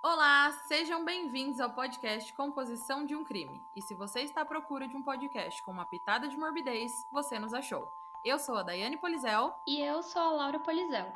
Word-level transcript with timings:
Olá, 0.00 0.52
sejam 0.68 1.04
bem-vindos 1.04 1.58
ao 1.58 1.70
podcast 1.70 2.32
Composição 2.32 3.04
de 3.04 3.16
um 3.16 3.24
Crime. 3.24 3.60
E 3.74 3.82
se 3.82 3.96
você 3.96 4.20
está 4.20 4.42
à 4.42 4.44
procura 4.44 4.86
de 4.86 4.96
um 4.96 5.02
podcast 5.02 5.60
com 5.64 5.72
uma 5.72 5.84
pitada 5.84 6.28
de 6.28 6.38
morbidez, 6.38 7.04
você 7.10 7.36
nos 7.36 7.52
achou. 7.52 7.90
Eu 8.24 8.38
sou 8.38 8.56
a 8.56 8.62
Daiane 8.62 8.96
Polizel. 8.96 9.52
E 9.66 9.82
eu 9.82 10.00
sou 10.04 10.22
a 10.22 10.30
Laura 10.30 10.60
Polizel. 10.60 11.12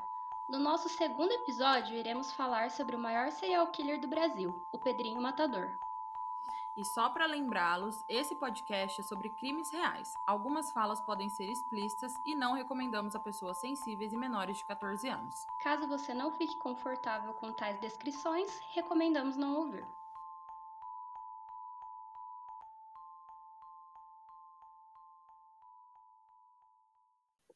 No 0.48 0.58
nosso 0.58 0.88
segundo 0.88 1.30
episódio, 1.30 1.96
iremos 1.96 2.32
falar 2.32 2.72
sobre 2.72 2.96
o 2.96 2.98
maior 2.98 3.30
serial 3.30 3.68
killer 3.68 4.00
do 4.00 4.08
Brasil, 4.08 4.52
o 4.72 4.78
Pedrinho 4.78 5.22
Matador. 5.22 5.78
E 6.74 6.84
só 6.86 7.10
para 7.10 7.26
lembrá-los, 7.26 7.94
esse 8.08 8.34
podcast 8.36 8.98
é 8.98 9.04
sobre 9.04 9.28
crimes 9.36 9.70
reais. 9.70 10.14
Algumas 10.26 10.70
falas 10.72 11.00
podem 11.02 11.28
ser 11.28 11.44
explícitas 11.44 12.14
e 12.26 12.34
não 12.34 12.54
recomendamos 12.54 13.14
a 13.14 13.20
pessoas 13.20 13.60
sensíveis 13.60 14.10
e 14.10 14.16
menores 14.16 14.56
de 14.56 14.66
14 14.66 15.06
anos. 15.06 15.34
Caso 15.62 15.86
você 15.86 16.14
não 16.14 16.32
fique 16.32 16.58
confortável 16.60 17.34
com 17.34 17.52
tais 17.52 17.78
descrições, 17.80 18.58
recomendamos 18.74 19.36
não 19.36 19.54
ouvir. 19.56 19.86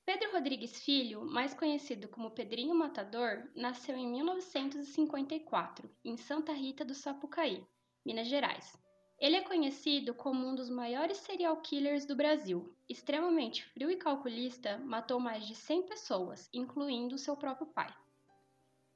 Pedro 0.05 0.31
Rodrigues 0.33 0.85
Filho, 0.85 1.25
mais 1.25 1.55
conhecido 1.55 2.07
como 2.09 2.31
Pedrinho 2.31 2.75
Matador, 2.75 3.49
nasceu 3.57 3.97
em 3.97 4.07
1954, 4.09 5.91
em 6.05 6.17
Santa 6.19 6.53
Rita 6.53 6.85
do 6.85 6.95
Sapucaí, 6.95 7.67
Minas 8.05 8.29
Gerais. 8.29 8.86
Ele 9.19 9.37
é 9.37 9.41
conhecido 9.41 10.13
como 10.13 10.47
um 10.47 10.55
dos 10.55 10.69
maiores 10.69 11.17
serial 11.19 11.57
killers 11.63 12.05
do 12.05 12.15
Brasil. 12.15 12.75
Extremamente 12.87 13.65
frio 13.65 13.91
e 13.91 13.97
calculista, 13.97 14.77
matou 14.79 15.19
mais 15.19 15.47
de 15.47 15.55
100 15.55 15.85
pessoas, 15.85 16.51
incluindo 16.53 17.17
seu 17.17 17.35
próprio 17.35 17.67
pai. 17.67 17.93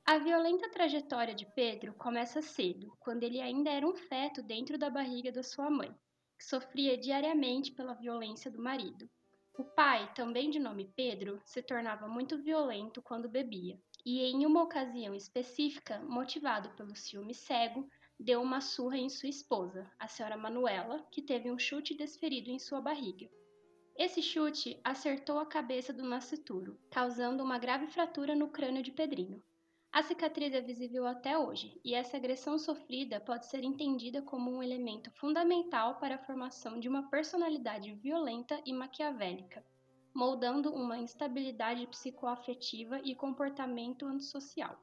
A 0.04 0.18
violenta 0.18 0.68
trajetória 0.68 1.34
de 1.34 1.46
Pedro 1.46 1.94
começa 1.94 2.42
cedo, 2.42 2.94
quando 3.00 3.22
ele 3.22 3.40
ainda 3.40 3.70
era 3.70 3.86
um 3.86 3.94
feto 3.94 4.42
dentro 4.42 4.76
da 4.76 4.90
barriga 4.90 5.32
da 5.32 5.42
sua 5.42 5.70
mãe, 5.70 5.94
que 6.36 6.44
sofria 6.44 6.98
diariamente 6.98 7.72
pela 7.72 7.94
violência 7.94 8.50
do 8.50 8.60
marido. 8.62 9.08
O 9.54 9.64
pai, 9.64 10.12
também 10.14 10.50
de 10.50 10.58
nome 10.58 10.92
Pedro, 10.94 11.40
se 11.44 11.62
tornava 11.62 12.06
muito 12.06 12.36
violento 12.36 13.00
quando 13.00 13.28
bebia, 13.28 13.80
e 14.04 14.20
em 14.22 14.44
uma 14.44 14.62
ocasião 14.62 15.14
específica, 15.14 15.98
motivado 16.00 16.70
pelo 16.70 16.94
ciúme 16.94 17.34
cego, 17.34 17.88
deu 18.20 18.42
uma 18.42 18.60
surra 18.60 18.98
em 18.98 19.08
sua 19.08 19.30
esposa, 19.30 19.90
a 19.98 20.06
senhora 20.06 20.36
Manuela, 20.36 21.02
que 21.10 21.22
teve 21.22 21.50
um 21.50 21.58
chute 21.58 21.96
desferido 21.96 22.50
em 22.50 22.58
sua 22.58 22.80
barriga. 22.80 23.26
Esse 23.96 24.20
chute 24.20 24.78
acertou 24.84 25.38
a 25.38 25.46
cabeça 25.46 25.92
do 25.92 26.04
nascituro, 26.04 26.78
causando 26.90 27.42
uma 27.42 27.58
grave 27.58 27.86
fratura 27.86 28.36
no 28.36 28.48
crânio 28.48 28.82
de 28.82 28.92
Pedrinho. 28.92 29.42
A 29.90 30.02
cicatriz 30.02 30.54
é 30.54 30.60
visível 30.60 31.06
até 31.06 31.36
hoje, 31.36 31.80
e 31.82 31.94
essa 31.94 32.16
agressão 32.16 32.58
sofrida 32.58 33.18
pode 33.18 33.46
ser 33.46 33.64
entendida 33.64 34.22
como 34.22 34.50
um 34.50 34.62
elemento 34.62 35.10
fundamental 35.12 35.98
para 35.98 36.16
a 36.16 36.24
formação 36.24 36.78
de 36.78 36.88
uma 36.88 37.10
personalidade 37.10 37.92
violenta 37.94 38.60
e 38.66 38.72
maquiavélica, 38.72 39.64
moldando 40.14 40.72
uma 40.72 40.98
instabilidade 40.98 41.86
psicoafetiva 41.86 43.00
e 43.02 43.14
comportamento 43.14 44.06
antissocial. 44.06 44.78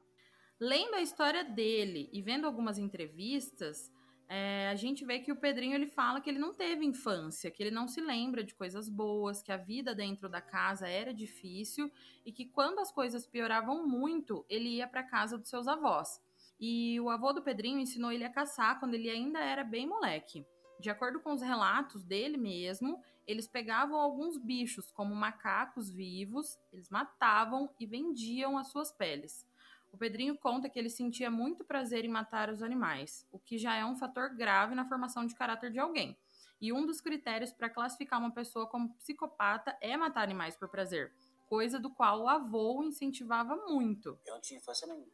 Lendo 0.60 0.94
a 0.94 1.00
história 1.00 1.44
dele 1.44 2.10
e 2.12 2.20
vendo 2.20 2.44
algumas 2.44 2.78
entrevistas, 2.78 3.92
é, 4.28 4.68
a 4.68 4.74
gente 4.74 5.04
vê 5.04 5.20
que 5.20 5.30
o 5.30 5.36
Pedrinho 5.36 5.74
ele 5.74 5.86
fala 5.86 6.20
que 6.20 6.28
ele 6.28 6.38
não 6.38 6.52
teve 6.52 6.84
infância, 6.84 7.50
que 7.50 7.62
ele 7.62 7.70
não 7.70 7.86
se 7.86 8.00
lembra 8.00 8.42
de 8.42 8.56
coisas 8.56 8.88
boas, 8.88 9.40
que 9.40 9.52
a 9.52 9.56
vida 9.56 9.94
dentro 9.94 10.28
da 10.28 10.40
casa 10.40 10.88
era 10.88 11.14
difícil 11.14 11.90
e 12.26 12.32
que 12.32 12.44
quando 12.44 12.80
as 12.80 12.90
coisas 12.90 13.24
pioravam 13.24 13.86
muito, 13.86 14.44
ele 14.48 14.68
ia 14.68 14.88
para 14.88 15.04
casa 15.04 15.38
dos 15.38 15.48
seus 15.48 15.68
avós. 15.68 16.20
E 16.58 17.00
o 17.00 17.08
avô 17.08 17.32
do 17.32 17.42
Pedrinho 17.42 17.78
ensinou 17.78 18.10
ele 18.10 18.24
a 18.24 18.30
caçar 18.30 18.80
quando 18.80 18.94
ele 18.94 19.08
ainda 19.08 19.38
era 19.38 19.62
bem 19.62 19.86
moleque. 19.86 20.44
De 20.80 20.90
acordo 20.90 21.20
com 21.20 21.32
os 21.32 21.40
relatos 21.40 22.02
dele 22.02 22.36
mesmo, 22.36 23.00
eles 23.26 23.46
pegavam 23.46 23.98
alguns 23.98 24.36
bichos, 24.36 24.90
como 24.90 25.14
macacos 25.14 25.88
vivos, 25.88 26.58
eles 26.72 26.90
matavam 26.90 27.70
e 27.78 27.86
vendiam 27.86 28.58
as 28.58 28.68
suas 28.68 28.90
peles. 28.90 29.46
O 29.92 29.98
Pedrinho 29.98 30.36
conta 30.38 30.68
que 30.68 30.78
ele 30.78 30.90
sentia 30.90 31.30
muito 31.30 31.64
prazer 31.64 32.04
em 32.04 32.08
matar 32.08 32.50
os 32.50 32.62
animais, 32.62 33.26
o 33.32 33.38
que 33.38 33.56
já 33.56 33.74
é 33.74 33.84
um 33.84 33.96
fator 33.96 34.34
grave 34.34 34.74
na 34.74 34.86
formação 34.86 35.26
de 35.26 35.34
caráter 35.34 35.70
de 35.70 35.78
alguém. 35.78 36.16
E 36.60 36.72
um 36.72 36.84
dos 36.84 37.00
critérios 37.00 37.52
para 37.52 37.70
classificar 37.70 38.18
uma 38.18 38.32
pessoa 38.32 38.68
como 38.68 38.94
psicopata 38.96 39.76
é 39.80 39.96
matar 39.96 40.22
animais 40.22 40.56
por 40.56 40.68
prazer, 40.68 41.14
coisa 41.48 41.78
do 41.78 41.90
qual 41.90 42.22
o 42.22 42.28
avô 42.28 42.82
incentivava 42.82 43.56
muito. 43.56 44.18
Eu 44.26 44.34
não 44.34 44.40
tinha 44.40 44.58
infância 44.58 44.86
nenhuma. 44.86 45.12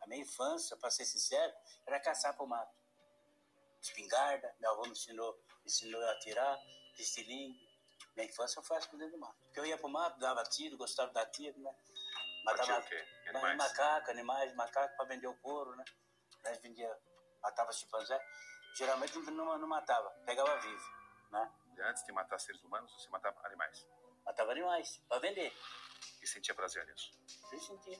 A 0.00 0.06
minha 0.06 0.22
infância, 0.22 0.76
para 0.76 0.90
ser 0.90 1.04
sincero, 1.04 1.52
era 1.86 2.00
caçar 2.00 2.34
para 2.34 2.44
o 2.44 2.48
mato. 2.48 2.74
Espingarda, 3.80 4.54
meu 4.60 4.70
avô 4.72 4.82
me 4.82 4.90
ensinou, 4.90 5.32
me 5.32 5.66
ensinou 5.66 6.02
a 6.02 6.12
atirar, 6.12 6.58
estilingue. 6.98 7.58
Minha 8.16 8.28
infância 8.28 8.60
foi 8.62 8.76
assim 8.76 8.96
dentro 8.96 9.12
do 9.12 9.18
mato. 9.18 9.36
Porque 9.44 9.60
eu 9.60 9.66
ia 9.66 9.78
para 9.78 9.86
o 9.86 9.90
mato, 9.90 10.18
dava 10.18 10.42
tiro, 10.44 10.76
gostava 10.76 11.12
da 11.12 11.24
tiro, 11.26 11.58
né? 11.60 11.74
Matava 12.44 12.78
o 12.78 12.82
quê? 12.84 13.04
Animais? 13.28 13.56
Macaco, 13.56 14.10
animais, 14.10 14.54
macaco 14.54 14.96
para 14.96 15.06
vender 15.06 15.26
o 15.26 15.34
couro, 15.36 15.76
né? 15.76 15.84
Nós 16.44 16.58
vendia, 16.60 16.90
matava 17.42 17.72
chimpanzé. 17.72 18.20
Geralmente 18.76 19.18
não, 19.18 19.58
não 19.58 19.68
matava, 19.68 20.10
pegava 20.24 20.56
vivo, 20.58 20.84
né? 21.30 21.52
E 21.76 21.82
antes 21.82 22.04
de 22.04 22.12
matar 22.12 22.38
seres 22.38 22.62
humanos, 22.62 22.92
você 22.92 23.08
matava 23.10 23.36
animais? 23.44 23.86
Matava 24.24 24.52
animais, 24.52 25.02
para 25.08 25.18
vender. 25.18 25.52
E 26.22 26.26
sentia 26.26 26.54
prazer 26.54 26.86
nisso? 26.86 27.12
Sim, 27.26 27.58
sentia. 27.58 27.98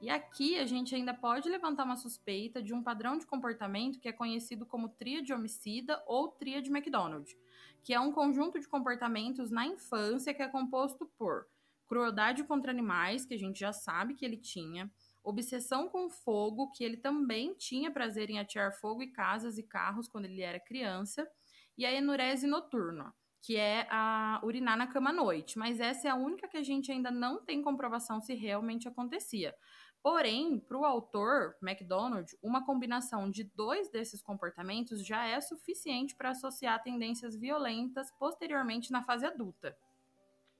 E 0.00 0.10
aqui 0.10 0.58
a 0.58 0.66
gente 0.66 0.94
ainda 0.94 1.14
pode 1.14 1.48
levantar 1.48 1.84
uma 1.84 1.96
suspeita 1.96 2.62
de 2.62 2.74
um 2.74 2.82
padrão 2.82 3.16
de 3.16 3.26
comportamento 3.26 3.98
que 3.98 4.08
é 4.08 4.12
conhecido 4.12 4.66
como 4.66 4.90
tríade 4.90 5.32
homicida 5.32 6.02
ou 6.06 6.28
tríade 6.28 6.70
McDonald, 6.70 7.34
que 7.82 7.94
é 7.94 8.00
um 8.00 8.12
conjunto 8.12 8.60
de 8.60 8.68
comportamentos 8.68 9.50
na 9.50 9.66
infância 9.66 10.34
que 10.34 10.42
é 10.42 10.48
composto 10.48 11.06
por 11.18 11.48
crueldade 11.86 12.44
contra 12.44 12.70
animais, 12.70 13.24
que 13.24 13.34
a 13.34 13.38
gente 13.38 13.60
já 13.60 13.72
sabe 13.72 14.14
que 14.14 14.24
ele 14.24 14.36
tinha, 14.36 14.90
obsessão 15.22 15.88
com 15.88 16.08
fogo, 16.08 16.70
que 16.70 16.84
ele 16.84 16.96
também 16.96 17.54
tinha 17.54 17.90
prazer 17.90 18.30
em 18.30 18.38
atirar 18.38 18.72
fogo 18.72 19.02
em 19.02 19.12
casas 19.12 19.58
e 19.58 19.62
carros 19.62 20.08
quando 20.08 20.26
ele 20.26 20.40
era 20.40 20.60
criança, 20.60 21.28
e 21.76 21.84
a 21.84 21.92
enurese 21.92 22.46
noturna, 22.46 23.12
que 23.42 23.56
é 23.56 23.86
a 23.90 24.40
urinar 24.42 24.76
na 24.76 24.86
cama 24.86 25.10
à 25.10 25.12
noite, 25.12 25.58
mas 25.58 25.80
essa 25.80 26.08
é 26.08 26.10
a 26.10 26.16
única 26.16 26.48
que 26.48 26.56
a 26.56 26.62
gente 26.62 26.90
ainda 26.90 27.10
não 27.10 27.44
tem 27.44 27.62
comprovação 27.62 28.20
se 28.20 28.34
realmente 28.34 28.88
acontecia. 28.88 29.54
Porém, 30.02 30.60
para 30.60 30.78
o 30.78 30.84
autor, 30.84 31.56
MacDonald, 31.60 32.36
uma 32.40 32.64
combinação 32.64 33.28
de 33.28 33.42
dois 33.42 33.90
desses 33.90 34.22
comportamentos 34.22 35.04
já 35.04 35.26
é 35.26 35.40
suficiente 35.40 36.14
para 36.14 36.30
associar 36.30 36.80
tendências 36.80 37.36
violentas 37.36 38.12
posteriormente 38.16 38.92
na 38.92 39.02
fase 39.02 39.26
adulta. 39.26 39.76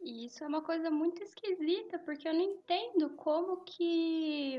E 0.07 0.27
isso 0.27 0.45
é 0.45 0.47
uma 0.47 0.63
coisa 0.63 0.89
muito 0.89 1.21
esquisita, 1.21 1.99
porque 1.99 2.29
eu 2.29 2.33
não 2.33 2.41
entendo 2.41 3.11
como 3.17 3.65
que 3.65 4.57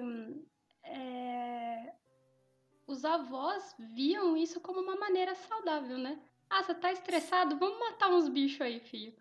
é, 0.84 1.94
os 2.86 3.06
avós 3.06 3.74
viam 3.96 4.36
isso 4.36 4.60
como 4.60 4.82
uma 4.82 4.98
maneira 4.98 5.34
saudável, 5.36 5.98
né? 5.98 6.20
Ah, 6.50 6.64
você 6.64 6.76
tá 6.76 6.92
estressado? 6.92 7.58
Vamos 7.58 7.80
matar 7.80 8.10
uns 8.10 8.28
bichos 8.28 8.60
aí, 8.60 8.82
filho. 8.82 9.16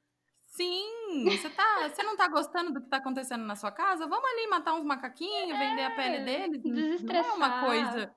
Sim, 0.45 1.27
você 1.31 1.49
tá, 1.49 1.89
você 1.89 2.03
não 2.03 2.17
tá 2.17 2.27
gostando 2.27 2.73
do 2.73 2.81
que 2.81 2.89
tá 2.89 2.97
acontecendo 2.97 3.45
na 3.45 3.55
sua 3.55 3.71
casa? 3.71 4.09
Vamos 4.09 4.29
ali 4.29 4.49
matar 4.49 4.75
uns 4.75 4.85
macaquinhos, 4.85 5.55
é, 5.55 5.59
vender 5.59 5.85
a 5.85 5.91
pele 5.93 6.25
deles. 6.25 6.61
Desestressar. 6.61 7.23
Não 7.23 7.31
é 7.31 7.37
uma 7.37 7.61
coisa 7.61 8.17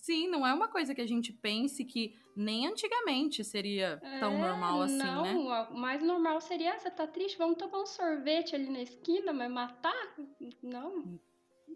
Sim, 0.00 0.28
não 0.28 0.46
é 0.46 0.54
uma 0.54 0.68
coisa 0.68 0.94
que 0.94 1.00
a 1.00 1.06
gente 1.06 1.30
pense 1.32 1.84
que 1.84 2.18
nem 2.40 2.66
antigamente 2.66 3.44
seria 3.44 4.00
tão 4.18 4.32
é, 4.32 4.38
normal 4.38 4.82
assim, 4.82 4.96
não, 4.96 5.22
né? 5.22 5.32
Não, 5.34 5.72
o 5.72 5.78
mais 5.78 6.02
normal 6.02 6.40
seria, 6.40 6.74
ah, 6.74 6.78
você 6.78 6.90
tá 6.90 7.06
triste, 7.06 7.36
vamos 7.36 7.58
tomar 7.58 7.82
um 7.82 7.86
sorvete 7.86 8.54
ali 8.54 8.70
na 8.70 8.80
esquina, 8.80 9.32
mas 9.32 9.50
matar? 9.50 10.16
Não. 10.62 11.20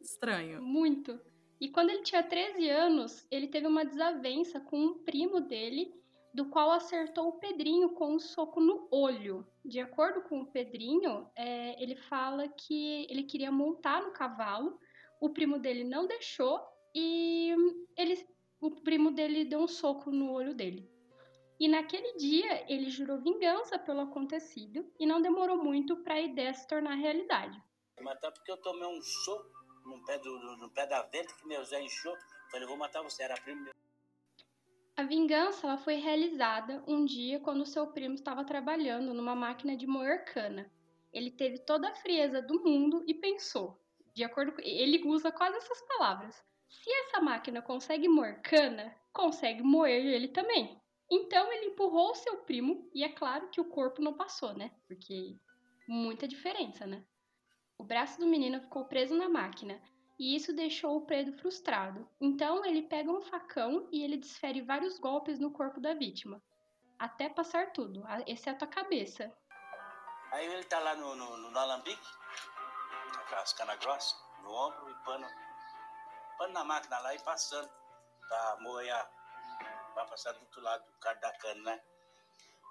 Estranho. 0.00 0.62
Muito. 0.62 1.20
E 1.60 1.68
quando 1.68 1.90
ele 1.90 2.02
tinha 2.02 2.22
13 2.22 2.68
anos, 2.68 3.26
ele 3.30 3.46
teve 3.46 3.66
uma 3.66 3.84
desavença 3.84 4.58
com 4.60 4.78
um 4.78 4.94
primo 5.04 5.40
dele, 5.40 5.94
do 6.32 6.46
qual 6.46 6.72
acertou 6.72 7.28
o 7.28 7.38
Pedrinho 7.38 7.90
com 7.90 8.14
um 8.14 8.18
soco 8.18 8.60
no 8.60 8.88
olho. 8.90 9.46
De 9.64 9.78
acordo 9.78 10.22
com 10.22 10.40
o 10.40 10.46
Pedrinho, 10.46 11.28
é, 11.36 11.80
ele 11.80 11.94
fala 11.94 12.48
que 12.48 13.06
ele 13.08 13.22
queria 13.22 13.52
montar 13.52 14.02
no 14.02 14.12
cavalo, 14.12 14.78
o 15.20 15.30
primo 15.30 15.58
dele 15.58 15.84
não 15.84 16.06
deixou 16.06 16.60
e 16.94 17.54
ele, 17.96 18.26
o 18.66 18.70
primo 18.70 19.10
dele 19.10 19.44
deu 19.44 19.60
um 19.60 19.68
soco 19.68 20.10
no 20.10 20.32
olho 20.32 20.54
dele. 20.54 20.90
E 21.60 21.68
naquele 21.68 22.16
dia 22.16 22.64
ele 22.66 22.88
jurou 22.88 23.18
vingança 23.18 23.78
pelo 23.78 24.00
acontecido 24.00 24.90
e 24.98 25.04
não 25.04 25.20
demorou 25.20 25.62
muito 25.62 25.98
para 25.98 26.14
a 26.14 26.20
ideia 26.20 26.54
se 26.54 26.66
tornar 26.66 26.94
realidade. 26.94 27.62
Matar 28.00 28.32
porque 28.32 28.50
eu 28.50 28.56
tomei 28.56 28.88
um 28.88 29.02
soco 29.02 29.50
no 29.84 30.02
pé, 30.06 30.18
do, 30.18 30.56
no 30.56 30.70
pé 30.70 30.86
da 30.86 31.02
venta 31.02 31.34
que 31.34 31.46
meu 31.46 31.62
Zé 31.62 31.82
inchou. 31.82 32.16
Falei, 32.50 32.66
vou 32.66 32.78
matar 32.78 33.02
você, 33.02 33.22
era 33.22 33.34
primo 33.34 33.64
meu. 33.64 33.74
A 34.96 35.02
vingança 35.02 35.66
ela 35.66 35.76
foi 35.76 35.96
realizada 35.96 36.82
um 36.86 37.04
dia 37.04 37.40
quando 37.40 37.66
seu 37.66 37.86
primo 37.88 38.14
estava 38.14 38.44
trabalhando 38.44 39.12
numa 39.12 39.34
máquina 39.34 39.76
de 39.76 39.86
moer 39.86 40.24
cana. 40.24 40.72
Ele 41.12 41.30
teve 41.30 41.58
toda 41.58 41.90
a 41.90 41.94
frieza 41.94 42.40
do 42.40 42.62
mundo 42.64 43.04
e 43.06 43.12
pensou, 43.12 43.78
de 44.14 44.24
acordo 44.24 44.52
com 44.52 44.62
ele 44.62 45.06
usa 45.06 45.30
quase 45.30 45.58
essas 45.58 45.82
palavras. 45.82 46.42
Se 46.68 46.90
essa 46.90 47.20
máquina 47.20 47.62
consegue 47.62 48.08
moer 48.08 48.40
cana, 48.42 48.94
consegue 49.12 49.62
moer 49.62 50.04
ele 50.04 50.28
também. 50.28 50.80
Então 51.10 51.52
ele 51.52 51.66
empurrou 51.66 52.14
seu 52.14 52.38
primo 52.38 52.90
e 52.94 53.04
é 53.04 53.08
claro 53.08 53.48
que 53.48 53.60
o 53.60 53.68
corpo 53.68 54.02
não 54.02 54.14
passou, 54.14 54.54
né? 54.54 54.70
Porque 54.86 55.36
muita 55.86 56.26
diferença, 56.26 56.86
né? 56.86 57.04
O 57.78 57.84
braço 57.84 58.18
do 58.18 58.26
menino 58.26 58.60
ficou 58.60 58.84
preso 58.86 59.14
na 59.14 59.28
máquina 59.28 59.80
e 60.18 60.34
isso 60.36 60.52
deixou 60.52 60.96
o 60.96 61.06
Pedro 61.06 61.36
frustrado. 61.38 62.08
Então 62.20 62.64
ele 62.64 62.82
pega 62.82 63.10
um 63.10 63.20
facão 63.20 63.88
e 63.92 64.02
ele 64.02 64.16
desfere 64.16 64.62
vários 64.62 64.98
golpes 64.98 65.38
no 65.38 65.50
corpo 65.50 65.80
da 65.80 65.94
vítima, 65.94 66.42
até 66.98 67.28
passar 67.28 67.72
tudo, 67.72 68.04
exceto 68.26 68.64
a 68.64 68.68
cabeça. 68.68 69.32
Aí 70.32 70.46
ele 70.46 70.64
tá 70.64 70.78
lá 70.80 70.96
no, 70.96 71.14
no, 71.14 71.36
no 71.50 71.58
alambique, 71.58 72.08
aquelas 73.18 73.52
canas 73.52 73.78
grossas, 73.78 74.16
no 74.42 74.50
ombro 74.52 74.90
e 74.90 75.04
pano, 75.04 75.26
pano 76.36 76.52
na 76.52 76.64
máquina 76.64 76.98
lá 76.98 77.14
e 77.14 77.18
passando 77.20 77.70
pra 78.28 78.56
moer, 78.60 79.08
pra 79.94 80.04
passar 80.06 80.32
do 80.32 80.40
outro 80.40 80.60
lado 80.60 80.84
do 80.84 80.98
cara 80.98 81.18
da 81.18 81.32
cana, 81.38 81.62
né? 81.62 81.82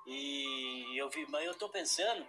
E 0.05 0.99
eu 0.99 1.09
vi, 1.09 1.25
mas 1.29 1.45
eu 1.45 1.57
tô 1.57 1.69
pensando 1.69 2.27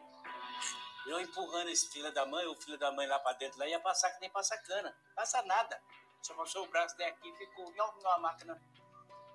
eu 1.06 1.20
empurrando 1.20 1.68
esse 1.68 1.88
filho 1.90 2.10
da 2.12 2.24
mãe, 2.24 2.46
o 2.46 2.54
filho 2.54 2.78
da 2.78 2.90
mãe 2.90 3.06
lá 3.06 3.18
pra 3.18 3.34
dentro, 3.34 3.58
lá 3.58 3.66
ia 3.66 3.78
passar 3.80 4.10
que 4.12 4.20
nem 4.20 4.30
passa 4.30 4.56
cana. 4.58 4.96
Passa 5.14 5.42
nada. 5.42 5.80
Só 6.22 6.34
passou 6.34 6.64
o 6.64 6.68
braço 6.68 6.96
daqui 6.96 7.28
e 7.28 7.36
ficou 7.36 7.70
na 8.02 8.18
máquina. 8.18 8.60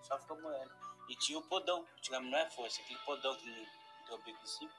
Só 0.01 0.17
ficou 0.19 0.41
moendo. 0.41 0.73
E 1.07 1.15
tinha 1.15 1.37
o 1.37 1.43
podão, 1.43 1.87
digamos, 2.01 2.29
não 2.31 2.37
é 2.37 2.49
força, 2.49 2.81
aquele 2.81 2.99
podão 2.99 3.35
que 3.35 3.43
tem 3.43 4.15
o 4.15 4.17
bico 4.23 4.47
cima. 4.47 4.71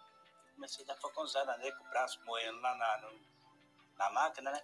Comecei 0.54 0.84
a 0.84 0.88
dar 0.88 0.96
facãozada 0.96 1.56
nele 1.58 1.76
com 1.76 1.84
o 1.84 1.90
braço 1.90 2.20
moendo 2.24 2.60
lá 2.60 2.74
na, 2.74 2.98
no, 2.98 3.20
na 3.96 4.10
máquina, 4.10 4.50
né? 4.50 4.62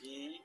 E. 0.00 0.42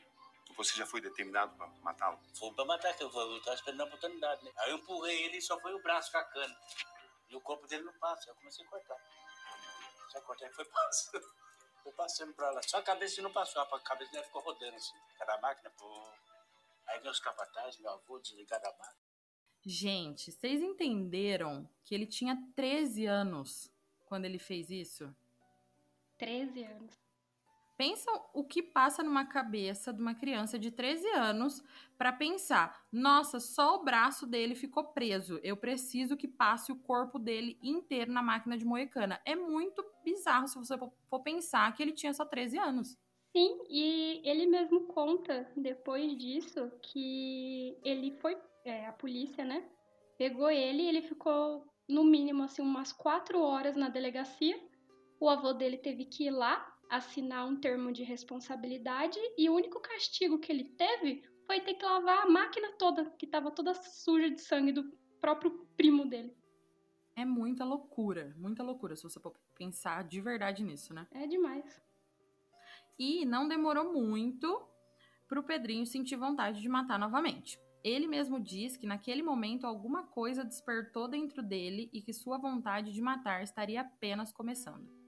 Você 0.56 0.76
já 0.76 0.86
foi 0.86 1.00
determinado 1.00 1.56
para 1.56 1.68
matá-lo? 1.82 2.20
Foi 2.38 2.52
para 2.54 2.66
matar, 2.66 2.94
que 2.94 3.04
eu, 3.04 3.10
eu 3.10 3.42
tava 3.42 3.56
esperando 3.56 3.82
a 3.82 3.86
oportunidade, 3.86 4.44
né? 4.44 4.52
Aí 4.58 4.72
eu 4.72 4.78
empurrei 4.78 5.24
ele 5.24 5.38
e 5.38 5.42
só 5.42 5.60
foi 5.60 5.74
o 5.74 5.82
braço 5.82 6.12
com 6.12 6.18
a 6.18 6.24
cana. 6.24 6.58
E 7.30 7.36
o 7.36 7.42
corpo 7.42 7.68
dele 7.68 7.84
não 7.84 7.94
passa, 7.94 8.30
eu 8.30 8.36
comecei 8.36 8.66
a 8.66 8.70
cortar. 8.70 8.98
Só 10.12 10.22
cortei 10.22 10.50
foi 10.50 10.66
passando. 10.66 11.34
Foi 11.84 11.94
passando 11.94 12.34
pra 12.34 12.52
lá. 12.52 12.62
Só 12.64 12.78
a 12.78 12.84
cabeça 12.84 13.22
não 13.22 13.32
passou, 13.32 13.62
a 13.62 13.80
cabeça 13.82 14.12
dele 14.12 14.24
ficou 14.26 14.42
rodando 14.42 14.76
assim. 14.76 14.96
Cada 15.18 15.40
máquina, 15.40 15.70
pô. 15.72 16.12
Aí 16.88 17.00
veio 17.00 17.12
os 17.12 17.20
capatazes, 17.20 17.80
meu 17.80 17.92
avô 17.92 18.20
desligar 18.20 18.60
da 18.60 18.72
máquina. 18.72 19.10
Gente, 19.66 20.32
vocês 20.32 20.62
entenderam 20.62 21.70
que 21.84 21.94
ele 21.94 22.08
tinha 22.08 22.36
13 22.56 23.06
anos 23.06 23.72
quando 24.06 24.26
ele 24.26 24.40
fez 24.40 24.70
isso? 24.70 25.14
13 26.18 26.64
anos. 26.64 27.09
Pensa 27.80 28.12
o 28.34 28.44
que 28.44 28.62
passa 28.62 29.02
numa 29.02 29.24
cabeça 29.24 29.94
de 29.94 30.02
uma 30.02 30.14
criança 30.14 30.60
de 30.60 30.70
13 30.70 31.08
anos 31.12 31.64
para 31.98 32.12
pensar: 32.12 32.86
nossa, 32.92 33.40
só 33.40 33.78
o 33.78 33.86
braço 33.86 34.28
dele 34.28 34.54
ficou 34.54 34.84
preso. 34.92 35.40
Eu 35.42 35.56
preciso 35.56 36.18
que 36.18 36.28
passe 36.28 36.74
o 36.74 36.76
corpo 36.76 37.18
dele 37.18 37.58
inteiro 37.64 38.12
na 38.12 38.22
máquina 38.22 38.58
de 38.58 38.66
moecana. 38.66 39.22
É 39.24 39.34
muito 39.34 39.82
bizarro 40.04 40.46
se 40.50 40.58
você 40.58 40.78
for 41.10 41.22
pensar 41.22 41.74
que 41.74 41.82
ele 41.82 41.94
tinha 41.94 42.14
só 42.14 42.26
13 42.26 42.58
anos. 42.58 42.98
Sim, 43.32 43.62
e 43.70 44.22
ele 44.26 44.46
mesmo 44.46 44.88
conta 44.88 45.50
depois 45.56 46.18
disso 46.18 46.70
que 46.82 47.80
ele 47.82 48.12
foi. 48.20 48.38
É, 48.66 48.88
a 48.88 48.92
polícia, 48.92 49.46
né? 49.46 49.66
Pegou 50.18 50.52
ele 50.52 50.84
e 50.84 50.88
ele 50.90 51.02
ficou 51.02 51.66
no 51.88 52.04
mínimo 52.04 52.44
assim 52.44 52.62
umas 52.62 52.92
quatro 52.92 53.40
horas 53.40 53.78
na 53.78 53.88
delegacia. 53.88 54.60
O 55.18 55.30
avô 55.30 55.54
dele 55.54 55.78
teve 55.78 56.04
que 56.04 56.26
ir 56.26 56.32
lá 56.32 56.78
assinar 56.90 57.46
um 57.46 57.56
termo 57.56 57.92
de 57.92 58.04
responsabilidade 58.04 59.20
e 59.38 59.48
o 59.50 59.54
único 59.54 59.80
castigo 59.80 60.40
que 60.40 60.52
ele 60.52 60.64
teve 60.64 61.24
foi 61.46 61.62
ter 61.62 61.76
que 61.76 61.86
lavar 61.86 62.26
a 62.26 62.30
máquina 62.30 62.72
toda, 62.74 63.06
que 63.12 63.26
estava 63.26 63.52
toda 63.52 63.74
suja 63.74 64.30
de 64.30 64.42
sangue 64.42 64.72
do 64.72 64.92
próprio 65.22 65.66
primo 65.78 66.06
dele. 66.06 66.36
É 67.16 67.26
muita 67.26 67.64
loucura, 67.64 68.34
muita 68.38 68.64
loucura, 68.64 68.96
se 68.96 69.04
você 69.04 69.20
for 69.20 69.34
pensar 69.56 70.04
de 70.04 70.22
verdade 70.22 70.64
nisso, 70.64 70.94
né? 70.94 71.08
É 71.12 71.28
demais. 71.28 71.82
E 72.98 73.26
não 73.26 73.48
demorou 73.48 73.94
muito 73.94 74.68
pro 75.28 75.44
Pedrinho 75.44 75.86
sentir 75.86 76.16
vontade 76.16 76.62
de 76.62 76.70
matar 76.70 76.98
novamente. 76.98 77.60
Ele 77.84 78.08
mesmo 78.08 78.40
diz 78.40 78.76
que 78.76 78.88
naquele 78.88 79.24
momento 79.24 79.66
alguma 79.66 80.04
coisa 80.08 80.44
despertou 80.44 81.08
dentro 81.08 81.42
dele 81.42 81.90
e 81.94 82.02
que 82.02 82.14
sua 82.14 82.38
vontade 82.38 82.92
de 82.92 83.02
matar 83.02 83.42
estaria 83.42 83.82
apenas 83.82 84.34
começando. 84.34 84.99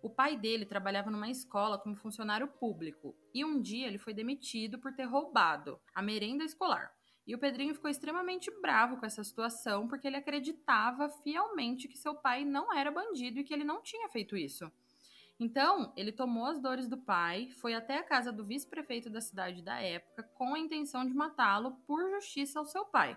O 0.00 0.08
pai 0.08 0.36
dele 0.36 0.64
trabalhava 0.64 1.10
numa 1.10 1.28
escola 1.28 1.78
como 1.78 1.96
funcionário 1.96 2.46
público 2.46 3.16
e 3.34 3.44
um 3.44 3.60
dia 3.60 3.86
ele 3.86 3.98
foi 3.98 4.14
demitido 4.14 4.78
por 4.78 4.94
ter 4.94 5.04
roubado 5.04 5.80
a 5.94 6.00
merenda 6.00 6.44
escolar. 6.44 6.92
E 7.26 7.34
o 7.34 7.38
Pedrinho 7.38 7.74
ficou 7.74 7.90
extremamente 7.90 8.50
bravo 8.62 8.96
com 8.96 9.04
essa 9.04 9.24
situação 9.24 9.88
porque 9.88 10.06
ele 10.06 10.16
acreditava 10.16 11.10
fielmente 11.10 11.88
que 11.88 11.98
seu 11.98 12.14
pai 12.14 12.44
não 12.44 12.72
era 12.72 12.90
bandido 12.90 13.40
e 13.40 13.44
que 13.44 13.52
ele 13.52 13.64
não 13.64 13.82
tinha 13.82 14.08
feito 14.08 14.36
isso. 14.36 14.70
Então, 15.40 15.92
ele 15.96 16.10
tomou 16.10 16.46
as 16.46 16.60
dores 16.60 16.88
do 16.88 16.96
pai, 16.96 17.50
foi 17.60 17.74
até 17.74 17.98
a 17.98 18.02
casa 18.02 18.32
do 18.32 18.44
vice-prefeito 18.44 19.08
da 19.08 19.20
cidade 19.20 19.62
da 19.62 19.80
época 19.80 20.24
com 20.34 20.54
a 20.54 20.58
intenção 20.58 21.06
de 21.06 21.14
matá-lo 21.14 21.72
por 21.86 22.10
justiça 22.10 22.58
ao 22.58 22.66
seu 22.66 22.84
pai. 22.84 23.16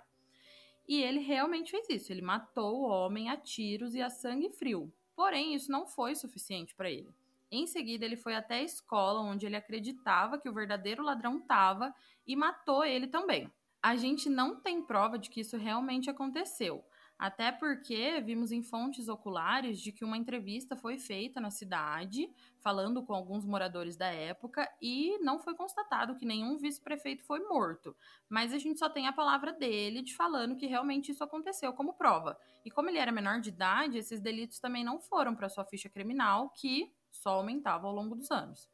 E 0.87 1.01
ele 1.01 1.19
realmente 1.19 1.71
fez 1.71 1.89
isso. 1.89 2.11
Ele 2.11 2.21
matou 2.21 2.81
o 2.81 2.89
homem 2.89 3.29
a 3.29 3.37
tiros 3.37 3.95
e 3.95 4.01
a 4.01 4.09
sangue 4.09 4.49
frio. 4.49 4.93
Porém, 5.21 5.53
isso 5.53 5.71
não 5.71 5.85
foi 5.85 6.15
suficiente 6.15 6.73
para 6.73 6.89
ele. 6.89 7.13
Em 7.51 7.67
seguida, 7.67 8.03
ele 8.03 8.15
foi 8.15 8.33
até 8.33 8.55
a 8.55 8.63
escola 8.63 9.21
onde 9.21 9.45
ele 9.45 9.55
acreditava 9.55 10.39
que 10.39 10.49
o 10.49 10.53
verdadeiro 10.53 11.03
ladrão 11.03 11.37
estava 11.37 11.93
e 12.25 12.35
matou 12.35 12.83
ele 12.83 13.05
também. 13.05 13.47
A 13.83 13.95
gente 13.95 14.27
não 14.31 14.59
tem 14.59 14.81
prova 14.81 15.19
de 15.19 15.29
que 15.29 15.41
isso 15.41 15.57
realmente 15.57 16.09
aconteceu, 16.09 16.83
até 17.21 17.51
porque 17.51 18.19
vimos 18.21 18.51
em 18.51 18.63
fontes 18.63 19.07
oculares 19.07 19.79
de 19.79 19.91
que 19.91 20.03
uma 20.03 20.17
entrevista 20.17 20.75
foi 20.75 20.97
feita 20.97 21.39
na 21.39 21.51
cidade, 21.51 22.27
falando 22.61 23.03
com 23.03 23.13
alguns 23.13 23.45
moradores 23.45 23.95
da 23.95 24.07
época, 24.07 24.67
e 24.81 25.19
não 25.19 25.37
foi 25.37 25.53
constatado 25.53 26.15
que 26.15 26.25
nenhum 26.25 26.57
vice-prefeito 26.57 27.23
foi 27.23 27.39
morto. 27.41 27.95
Mas 28.27 28.51
a 28.51 28.57
gente 28.57 28.79
só 28.79 28.89
tem 28.89 29.05
a 29.05 29.13
palavra 29.13 29.53
dele 29.53 30.01
de 30.01 30.15
falando 30.15 30.55
que 30.55 30.65
realmente 30.65 31.11
isso 31.11 31.23
aconteceu 31.23 31.71
como 31.73 31.93
prova. 31.93 32.35
E 32.65 32.71
como 32.71 32.89
ele 32.89 32.97
era 32.97 33.11
menor 33.11 33.39
de 33.39 33.49
idade, 33.49 33.99
esses 33.99 34.19
delitos 34.19 34.57
também 34.57 34.83
não 34.83 34.99
foram 34.99 35.35
para 35.35 35.47
sua 35.47 35.63
ficha 35.63 35.87
criminal, 35.87 36.49
que 36.49 36.91
só 37.11 37.35
aumentava 37.35 37.85
ao 37.85 37.93
longo 37.93 38.15
dos 38.15 38.31
anos. 38.31 38.67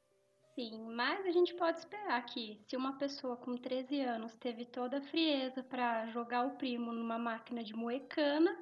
Sim, 0.57 0.87
mas 0.95 1.23
a 1.23 1.29
gente 1.29 1.53
pode 1.53 1.77
esperar 1.77 2.19
que 2.25 2.59
se 2.67 2.75
uma 2.75 2.97
pessoa 2.97 3.37
com 3.37 3.55
13 3.55 4.01
anos 4.01 4.35
teve 4.37 4.65
toda 4.65 4.97
a 4.97 5.01
frieza 5.01 5.61
para 5.61 6.07
jogar 6.07 6.47
o 6.47 6.57
primo 6.57 6.91
numa 6.91 7.19
máquina 7.19 7.63
de 7.63 7.75
moecana, 7.75 8.57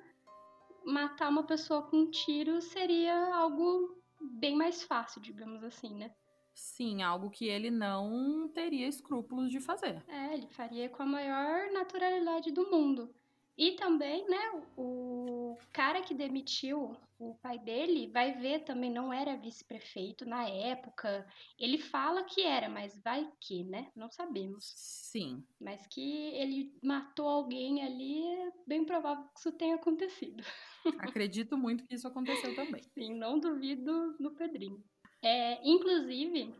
matar 0.85 1.29
uma 1.29 1.43
pessoa 1.43 1.83
com 1.83 1.95
um 1.95 2.11
tiro 2.11 2.61
seria 2.61 3.33
algo 3.33 3.97
bem 4.19 4.57
mais 4.57 4.83
fácil, 4.83 5.21
digamos 5.21 5.63
assim, 5.63 5.95
né? 5.95 6.13
Sim, 6.53 7.01
algo 7.01 7.29
que 7.29 7.47
ele 7.47 7.71
não 7.71 8.49
teria 8.53 8.89
escrúpulos 8.89 9.49
de 9.49 9.61
fazer. 9.61 10.03
É, 10.09 10.33
ele 10.33 10.47
faria 10.47 10.89
com 10.89 11.01
a 11.01 11.05
maior 11.05 11.71
naturalidade 11.71 12.51
do 12.51 12.69
mundo. 12.69 13.09
E 13.57 13.71
também, 13.73 14.27
né, 14.29 14.63
o 14.77 15.57
cara 15.71 16.01
que 16.01 16.13
demitiu 16.13 16.95
o 17.17 17.35
pai 17.35 17.57
dele, 17.57 18.11
vai 18.11 18.33
ver 18.33 18.65
também, 18.65 18.91
não 18.91 19.11
era 19.13 19.37
vice-prefeito 19.37 20.25
na 20.25 20.47
época. 20.49 21.25
Ele 21.57 21.77
fala 21.77 22.23
que 22.25 22.41
era, 22.41 22.67
mas 22.67 23.01
vai 23.01 23.31
que, 23.39 23.63
né? 23.63 23.89
Não 23.95 24.09
sabemos. 24.09 24.73
Sim. 24.75 25.45
Mas 25.59 25.87
que 25.87 26.01
ele 26.01 26.77
matou 26.83 27.27
alguém 27.27 27.83
ali, 27.83 28.21
é 28.25 28.51
bem 28.67 28.85
provável 28.85 29.23
que 29.33 29.39
isso 29.39 29.51
tenha 29.53 29.75
acontecido. 29.75 30.43
Acredito 31.17 31.57
muito 31.57 31.85
que 31.85 31.95
isso 31.95 32.07
aconteceu 32.07 32.53
também. 32.55 32.83
Sim, 32.93 33.15
não 33.15 33.39
duvido 33.39 34.15
no 34.19 34.31
Pedrinho. 34.35 34.83
É, 35.23 35.59
inclusive, 35.67 36.53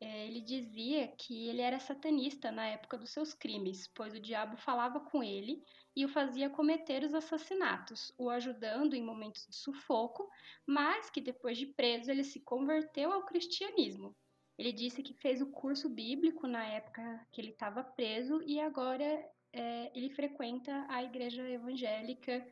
é, 0.00 0.26
ele 0.26 0.40
dizia 0.40 1.08
que 1.08 1.48
ele 1.48 1.60
era 1.60 1.78
satanista 1.78 2.52
na 2.52 2.66
época 2.66 2.96
dos 2.96 3.10
seus 3.10 3.34
crimes, 3.34 3.88
pois 3.94 4.14
o 4.14 4.20
diabo 4.20 4.56
falava 4.56 5.00
com 5.00 5.22
ele 5.22 5.62
e 5.96 6.04
o 6.04 6.08
fazia 6.08 6.48
cometer 6.48 7.02
os 7.02 7.14
assassinatos, 7.14 8.12
o 8.16 8.30
ajudando 8.30 8.94
em 8.94 9.02
momentos 9.02 9.46
de 9.46 9.56
sufoco, 9.56 10.28
mas 10.66 11.10
que 11.10 11.20
depois 11.20 11.58
de 11.58 11.66
preso 11.66 12.10
ele 12.10 12.22
se 12.22 12.40
converteu 12.40 13.12
ao 13.12 13.24
cristianismo. 13.24 14.14
Ele 14.56 14.72
disse 14.72 15.02
que 15.02 15.14
fez 15.14 15.40
o 15.40 15.50
curso 15.50 15.88
bíblico 15.88 16.46
na 16.46 16.64
época 16.64 17.26
que 17.32 17.40
ele 17.40 17.50
estava 17.50 17.82
preso 17.82 18.42
e 18.42 18.60
agora 18.60 19.04
é, 19.52 19.90
ele 19.96 20.10
frequenta 20.10 20.86
a 20.88 21.02
igreja 21.02 21.48
evangélica, 21.48 22.46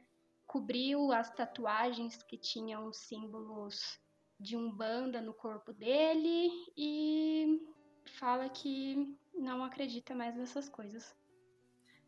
cobriu 0.46 1.12
as 1.12 1.30
tatuagens 1.32 2.22
que 2.22 2.38
tinham 2.38 2.92
símbolos 2.92 4.00
de 4.38 4.56
umbanda 4.56 5.20
no 5.20 5.32
corpo 5.32 5.72
dele 5.72 6.50
e 6.76 7.60
fala 8.04 8.48
que 8.48 9.16
não 9.34 9.64
acredita 9.64 10.14
mais 10.14 10.36
nessas 10.36 10.68
coisas. 10.68 11.14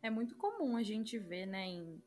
É 0.01 0.09
muito 0.09 0.35
comum 0.35 0.77
a 0.77 0.83
gente 0.83 1.17
ver, 1.17 1.45
né, 1.45 1.67
em, 1.67 2.01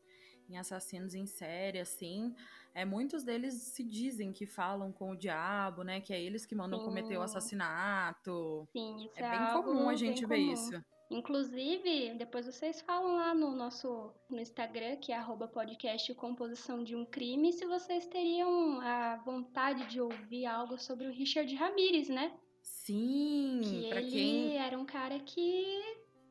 em 0.49 0.57
assassinos 0.57 1.14
em 1.14 1.26
série, 1.26 1.79
assim, 1.79 2.35
é, 2.75 2.85
muitos 2.85 3.23
deles 3.23 3.55
se 3.55 3.85
dizem 3.85 4.33
que 4.33 4.47
falam 4.47 4.93
com 4.93 5.11
o 5.11 5.17
diabo, 5.17 5.83
né, 5.83 6.00
que 6.00 6.12
é 6.12 6.21
eles 6.21 6.47
que 6.47 6.55
mandam 6.55 6.79
Sim. 6.79 6.85
cometer 6.87 7.17
o 7.19 7.23
assassinato. 7.23 8.67
Sim, 8.73 9.05
isso 9.05 9.23
é, 9.23 9.25
é 9.25 9.31
bem 9.31 9.62
comum 9.62 9.88
a 9.88 9.95
gente 9.95 10.25
ver 10.25 10.38
comum. 10.38 10.52
isso. 10.52 10.85
Inclusive, 11.12 12.14
depois 12.14 12.47
vocês 12.47 12.81
falam 12.81 13.16
lá 13.16 13.35
no 13.35 13.54
nosso 13.54 14.12
no 14.31 14.40
Instagram, 14.40 14.97
que 14.97 15.12
é 15.12 15.16
arroba 15.16 15.47
podcast 15.47 16.12
Composição 16.14 16.83
de 16.83 16.97
um 16.97 17.04
Crime, 17.04 17.52
se 17.52 17.66
vocês 17.66 18.07
teriam 18.07 18.81
a 18.81 19.16
vontade 19.16 19.87
de 19.88 20.00
ouvir 20.00 20.47
algo 20.47 20.78
sobre 20.78 21.07
o 21.07 21.12
Richard 21.12 21.54
Ramirez, 21.54 22.09
né? 22.09 22.33
Sim, 22.62 23.61
Que 23.62 23.87
ele 23.87 24.11
quem 24.11 24.57
era 24.57 24.78
um 24.78 24.87
cara 24.87 25.19
que 25.21 25.83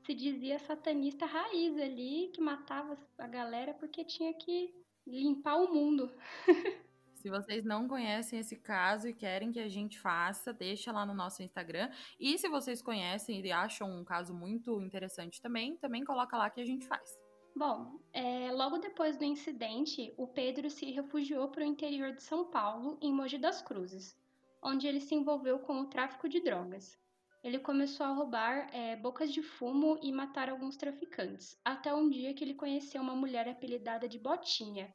se 0.05 0.13
dizia 0.15 0.57
satanista 0.59 1.25
raiz 1.25 1.77
ali, 1.77 2.31
que 2.33 2.41
matava 2.41 2.97
a 3.17 3.27
galera 3.27 3.73
porque 3.75 4.03
tinha 4.03 4.33
que 4.33 4.73
limpar 5.05 5.57
o 5.57 5.73
mundo. 5.73 6.11
Se 7.21 7.29
vocês 7.29 7.63
não 7.63 7.87
conhecem 7.87 8.39
esse 8.39 8.55
caso 8.55 9.07
e 9.07 9.13
querem 9.13 9.51
que 9.51 9.59
a 9.59 9.69
gente 9.69 9.99
faça, 9.99 10.51
deixa 10.51 10.91
lá 10.91 11.05
no 11.05 11.13
nosso 11.13 11.43
Instagram. 11.43 11.87
E 12.19 12.35
se 12.39 12.49
vocês 12.49 12.81
conhecem 12.81 13.45
e 13.45 13.51
acham 13.51 13.87
um 13.95 14.03
caso 14.03 14.33
muito 14.33 14.81
interessante 14.81 15.39
também, 15.39 15.77
também 15.77 16.03
coloca 16.03 16.35
lá 16.35 16.49
que 16.49 16.59
a 16.59 16.65
gente 16.65 16.83
faz. 16.87 17.15
Bom, 17.55 17.99
é, 18.11 18.51
logo 18.51 18.79
depois 18.79 19.17
do 19.17 19.23
incidente, 19.23 20.11
o 20.17 20.25
Pedro 20.25 20.67
se 20.67 20.89
refugiou 20.89 21.47
para 21.49 21.61
o 21.61 21.67
interior 21.67 22.11
de 22.11 22.23
São 22.23 22.49
Paulo, 22.49 22.97
em 22.99 23.13
Mogi 23.13 23.37
das 23.37 23.61
Cruzes, 23.61 24.17
onde 24.59 24.87
ele 24.87 24.99
se 24.99 25.13
envolveu 25.13 25.59
com 25.59 25.79
o 25.81 25.85
tráfico 25.85 26.27
de 26.27 26.39
drogas. 26.39 26.97
Ele 27.43 27.59
começou 27.59 28.07
a 28.07 28.13
roubar 28.13 28.67
é, 28.73 28.95
bocas 28.95 29.31
de 29.31 29.43
fumo 29.43 29.99
e 30.01 30.11
matar 30.11 30.49
alguns 30.49 30.75
traficantes, 30.75 31.55
até 31.63 31.93
um 31.93 32.09
dia 32.09 32.33
que 32.33 32.43
ele 32.43 32.55
conheceu 32.55 32.99
uma 32.99 33.15
mulher 33.15 33.47
apelidada 33.47 34.09
de 34.09 34.17
Botinha, 34.17 34.91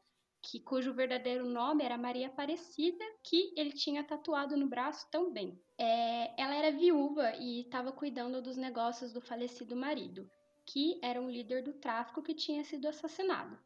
que 0.49 0.61
cujo 0.61 0.95
verdadeiro 0.95 1.45
nome 1.45 1.85
era 1.85 1.99
Maria 1.99 2.29
Aparecida, 2.29 3.05
que 3.25 3.53
ele 3.57 3.73
tinha 3.73 4.05
tatuado 4.05 4.57
no 4.57 4.69
braço 4.69 5.11
também. 5.11 5.61
É, 5.77 6.41
ela 6.41 6.55
era 6.55 6.71
viúva 6.71 7.35
e 7.37 7.63
estava 7.63 7.91
cuidando 7.91 8.41
dos 8.41 8.57
negócios 8.57 9.13
do 9.13 9.21
falecido 9.21 9.75
marido, 9.75 10.31
que 10.65 11.01
era 11.03 11.21
um 11.21 11.29
líder 11.29 11.65
do 11.65 11.73
tráfico 11.73 12.23
que 12.23 12.33
tinha 12.33 12.63
sido 12.63 12.87
assassinado. 12.87 13.59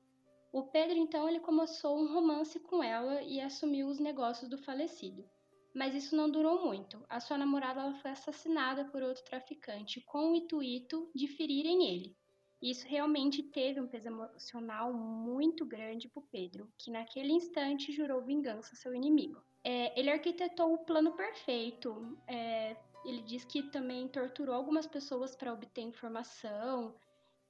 O 0.52 0.62
Pedro 0.62 0.96
então 0.96 1.28
ele 1.28 1.40
começou 1.40 1.98
um 1.98 2.12
romance 2.12 2.58
com 2.58 2.82
ela 2.82 3.22
e 3.22 3.40
assumiu 3.40 3.86
os 3.86 4.00
negócios 4.00 4.48
do 4.48 4.56
falecido. 4.56 5.22
Mas 5.74 5.94
isso 5.94 6.16
não 6.16 6.30
durou 6.30 6.64
muito. 6.64 7.04
A 7.08 7.20
sua 7.20 7.36
namorada 7.36 7.92
foi 7.96 8.10
assassinada 8.10 8.86
por 8.86 9.02
outro 9.02 9.22
traficante 9.24 10.00
com 10.00 10.32
o 10.32 10.34
intuito 10.34 11.10
de 11.14 11.28
ferirem 11.28 11.86
ele. 11.86 12.16
Isso 12.62 12.86
realmente 12.86 13.42
teve 13.42 13.80
um 13.80 13.88
peso 13.88 14.08
emocional 14.08 14.92
muito 14.92 15.64
grande 15.64 16.08
para 16.08 16.22
Pedro, 16.30 16.70
que 16.76 16.90
naquele 16.90 17.32
instante 17.32 17.90
jurou 17.90 18.20
vingança 18.20 18.72
ao 18.72 18.76
seu 18.76 18.94
inimigo. 18.94 19.42
É, 19.64 19.98
ele 19.98 20.10
arquitetou 20.10 20.74
o 20.74 20.84
plano 20.84 21.12
perfeito. 21.12 22.18
É, 22.26 22.76
ele 23.04 23.22
diz 23.22 23.44
que 23.44 23.62
também 23.62 24.06
torturou 24.08 24.54
algumas 24.54 24.86
pessoas 24.86 25.34
para 25.34 25.54
obter 25.54 25.80
informação 25.80 26.94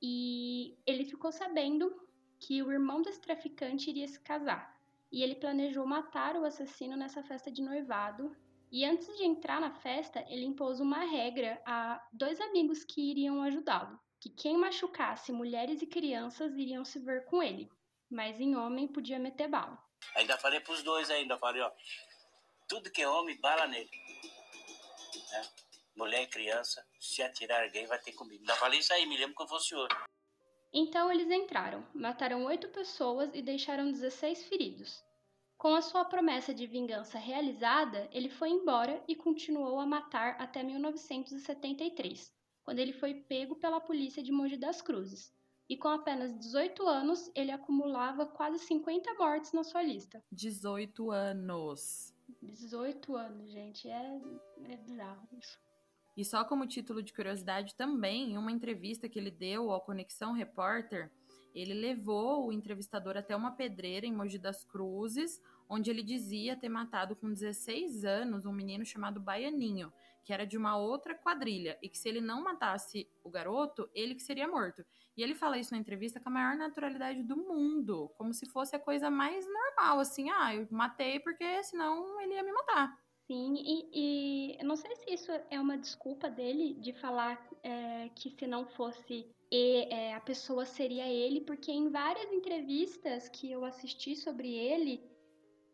e 0.00 0.79
ele 0.87 1.05
ficou 1.05 1.33
sabendo 1.33 1.93
que 2.38 2.62
o 2.62 2.71
irmão 2.71 3.02
desse 3.02 3.21
traficante 3.21 3.90
iria 3.90 4.07
se 4.07 4.21
casar. 4.21 4.79
E 5.11 5.25
ele 5.25 5.35
planejou 5.35 5.85
matar 5.85 6.37
o 6.37 6.45
assassino 6.45 6.97
nessa 6.97 7.21
festa 7.21 7.50
de 7.50 7.62
noivado. 7.62 8.35
E 8.71 8.85
antes 8.85 9.09
de 9.17 9.25
entrar 9.25 9.61
na 9.61 9.73
festa, 9.73 10.25
ele 10.29 10.45
impôs 10.45 10.79
uma 10.79 11.00
regra 11.00 11.61
a 11.67 12.00
dois 12.12 12.40
amigos 12.40 12.85
que 12.85 13.11
iriam 13.11 13.43
ajudá-lo 13.43 13.99
que 14.21 14.29
quem 14.29 14.59
machucasse 14.59 15.33
mulheres 15.33 15.81
e 15.81 15.87
crianças 15.87 16.53
iriam 16.53 16.85
se 16.85 16.99
ver 16.99 17.25
com 17.25 17.43
ele, 17.43 17.71
mas 18.11 18.39
em 18.39 18.55
homem 18.55 18.87
podia 18.87 19.19
meter 19.19 19.49
bala. 19.49 19.83
Ainda 20.15 20.37
falei 20.37 20.61
pros 20.61 20.83
dois 20.83 21.11
ainda, 21.11 21.39
falei, 21.39 21.62
ó, 21.62 21.71
tudo 22.69 22.91
que 22.91 23.03
é 23.03 23.09
homem, 23.09 23.41
bala 23.41 23.67
nele. 23.67 23.91
Né? 25.33 25.49
Mulher 25.97 26.23
e 26.23 26.27
criança, 26.27 26.87
se 26.99 27.23
atirar 27.23 27.65
alguém, 27.65 27.87
vai 27.87 27.99
ter 27.99 28.12
comigo. 28.12 28.41
Ainda 28.41 28.55
falei 28.57 28.81
isso 28.81 28.93
aí, 28.93 29.07
me 29.07 29.17
lembro 29.17 29.35
que 29.35 29.43
eu 29.43 29.49
fosse 29.49 29.75
outro. 29.75 29.99
Então 30.73 31.11
eles 31.11 31.29
entraram, 31.31 31.85
mataram 31.93 32.45
oito 32.45 32.69
pessoas 32.69 33.31
e 33.35 33.43
deixaram 33.43 33.91
16 33.91 34.45
feridos. 34.45 35.03
Com 35.59 35.75
a 35.75 35.83
sua 35.83 36.05
promessa 36.05 36.55
de 36.55 36.67
vingança 36.67 37.19
realizada, 37.19 38.09
ele 38.12 38.31
foi 38.31 38.50
embora 38.50 39.03
e 39.09 39.17
continuou 39.17 39.79
a 39.81 39.87
matar 39.87 40.37
até 40.41 40.62
1973, 40.62 42.33
quando 42.71 42.79
ele 42.79 42.93
foi 42.93 43.15
pego 43.15 43.57
pela 43.57 43.81
polícia 43.81 44.23
de 44.23 44.31
Mogi 44.31 44.57
das 44.57 44.81
Cruzes. 44.81 45.35
E 45.69 45.77
com 45.77 45.89
apenas 45.89 46.39
18 46.39 46.87
anos, 46.87 47.29
ele 47.35 47.50
acumulava 47.50 48.25
quase 48.25 48.61
50 48.61 49.12
mortes 49.15 49.53
na 49.53 49.65
sua 49.65 49.83
lista. 49.83 50.23
18 50.31 51.11
anos. 51.11 52.15
18 52.41 53.17
anos, 53.17 53.50
gente, 53.50 53.89
é, 53.89 54.21
é 54.69 54.77
bizarro 54.77 55.29
isso. 55.33 55.59
E 56.17 56.25
só 56.25 56.45
como 56.45 56.65
título 56.65 57.03
de 57.03 57.12
curiosidade 57.12 57.75
também, 57.75 58.35
em 58.35 58.39
uma 58.39 58.53
entrevista 58.53 59.09
que 59.09 59.19
ele 59.19 59.33
deu 59.33 59.73
ao 59.73 59.81
Conexão 59.81 60.33
Repórter, 60.33 61.11
ele 61.53 61.75
levou 61.75 62.47
o 62.47 62.53
entrevistador 62.53 63.17
até 63.17 63.35
uma 63.35 63.50
pedreira 63.50 64.07
em 64.07 64.12
Mogi 64.12 64.39
das 64.39 64.62
Cruzes, 64.62 65.43
onde 65.69 65.91
ele 65.91 66.05
dizia 66.05 66.57
ter 66.57 66.69
matado 66.69 67.17
com 67.17 67.33
16 67.33 68.05
anos 68.05 68.47
um 68.47 68.53
menino 68.53 68.85
chamado 68.85 69.19
Baianinho, 69.19 69.93
que 70.25 70.33
era 70.33 70.47
de 70.47 70.57
uma 70.57 70.77
outra 70.77 71.15
quadrilha, 71.15 71.79
e 71.83 71.89
que 71.89 71.99
se 71.99 72.09
ele 72.09 72.21
não 72.21 72.43
matasse 72.43 73.09
o 73.23 73.31
garoto, 73.31 73.89
ele 73.95 74.15
que 74.15 74.23
seria 74.23 74.49
morto. 74.49 74.85
E 75.17 75.23
ele 75.23 75.35
fala 75.35 75.59
isso 75.59 75.73
na 75.73 75.79
entrevista 75.79 76.21
com 76.21 76.29
a 76.29 76.33
maior 76.33 76.57
naturalidade 76.57 77.23
do 77.23 77.37
mundo, 77.37 78.11
como 78.17 78.33
se 78.33 78.47
fosse 78.47 78.75
a 78.77 78.81
coisa 78.81 79.11
mais 79.11 79.47
normal, 79.47 80.00
assim, 80.00 80.31
ah, 80.31 80.55
eu 80.55 80.67
matei 80.71 81.21
porque 81.21 81.62
senão 81.65 82.21
ele 82.21 82.35
ia 82.35 82.43
me 82.43 82.53
matar. 82.53 82.99
Sim, 83.27 83.55
e, 83.59 84.59
e 84.59 84.65
não 84.65 84.75
sei 84.77 84.95
se 84.97 85.15
isso 85.15 85.31
é 85.50 85.61
uma 85.61 85.79
desculpa 85.79 86.29
dele 86.29 86.75
de 86.75 86.93
falar 86.93 87.41
é, 87.62 88.09
que 88.15 88.31
se 88.31 88.47
não 88.47 88.67
fosse 88.67 89.31
e, 89.50 89.93
é, 89.93 90.15
a 90.15 90.21
pessoa 90.21 90.65
seria 90.65 91.09
ele, 91.09 91.41
porque 91.41 91.73
em 91.73 91.91
várias 91.91 92.33
entrevistas 92.33 93.29
que 93.29 93.50
eu 93.50 93.65
assisti 93.65 94.15
sobre 94.15 94.53
ele, 94.53 95.03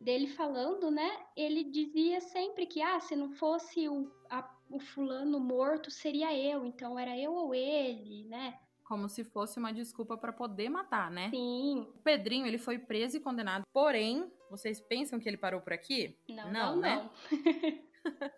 dele 0.01 0.27
falando, 0.29 0.91
né? 0.91 1.11
Ele 1.37 1.65
dizia 1.65 2.21
sempre 2.21 2.67
que, 2.67 2.83
ah, 2.83 3.01
se 3.01 3.17
não 3.17 3.31
fosse 3.31 3.89
o, 3.89 4.11
a, 4.31 4.49
o 4.71 4.79
fulano 4.79 5.41
morto, 5.41 5.91
seria 5.91 6.37
eu, 6.37 6.65
então 6.65 6.99
era 6.99 7.17
eu 7.19 7.33
ou 7.33 7.55
ele, 7.55 8.25
né? 8.29 8.59
Como 8.85 9.09
se 9.09 9.25
fosse 9.25 9.59
uma 9.59 9.73
desculpa 9.73 10.17
para 10.17 10.33
poder 10.33 10.69
matar, 10.69 11.11
né? 11.11 11.29
Sim. 11.31 11.89
O 11.97 12.03
Pedrinho, 12.03 12.47
ele 12.47 12.59
foi 12.59 12.79
preso 12.79 13.17
e 13.17 13.21
condenado. 13.21 13.65
Porém, 13.73 14.31
vocês 14.49 14.81
pensam 14.81 15.19
que 15.19 15.29
ele 15.29 15.37
parou 15.37 15.61
por 15.61 15.73
aqui? 15.73 16.17
Não, 16.29 16.53
não, 16.53 16.77
não. 16.77 16.81
né? 16.81 17.11
não. 17.31 17.87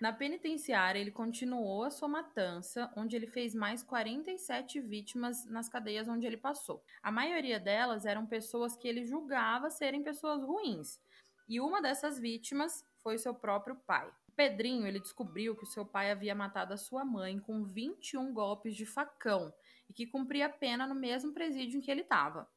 Na 0.00 0.12
penitenciária, 0.12 0.98
ele 0.98 1.10
continuou 1.10 1.84
a 1.84 1.90
sua 1.90 2.08
matança, 2.08 2.92
onde 2.96 3.16
ele 3.16 3.26
fez 3.26 3.54
mais 3.54 3.82
47 3.82 4.80
vítimas 4.80 5.44
nas 5.46 5.68
cadeias 5.68 6.08
onde 6.08 6.26
ele 6.26 6.36
passou. 6.36 6.84
A 7.02 7.10
maioria 7.10 7.60
delas 7.60 8.04
eram 8.04 8.26
pessoas 8.26 8.76
que 8.76 8.88
ele 8.88 9.04
julgava 9.04 9.70
serem 9.70 10.02
pessoas 10.02 10.42
ruins. 10.42 11.00
E 11.48 11.60
uma 11.60 11.82
dessas 11.82 12.18
vítimas 12.18 12.84
foi 13.02 13.18
seu 13.18 13.34
próprio 13.34 13.76
pai. 13.86 14.10
Pedrinho, 14.34 14.86
ele 14.86 15.00
descobriu 15.00 15.54
que 15.54 15.66
seu 15.66 15.84
pai 15.84 16.10
havia 16.10 16.34
matado 16.34 16.72
a 16.72 16.78
sua 16.78 17.04
mãe 17.04 17.38
com 17.38 17.64
21 17.64 18.32
golpes 18.32 18.74
de 18.74 18.86
facão 18.86 19.52
e 19.88 19.92
que 19.92 20.06
cumpria 20.06 20.48
pena 20.48 20.86
no 20.86 20.94
mesmo 20.94 21.32
presídio 21.32 21.78
em 21.78 21.80
que 21.80 21.90
ele 21.90 22.00
estava. 22.00 22.48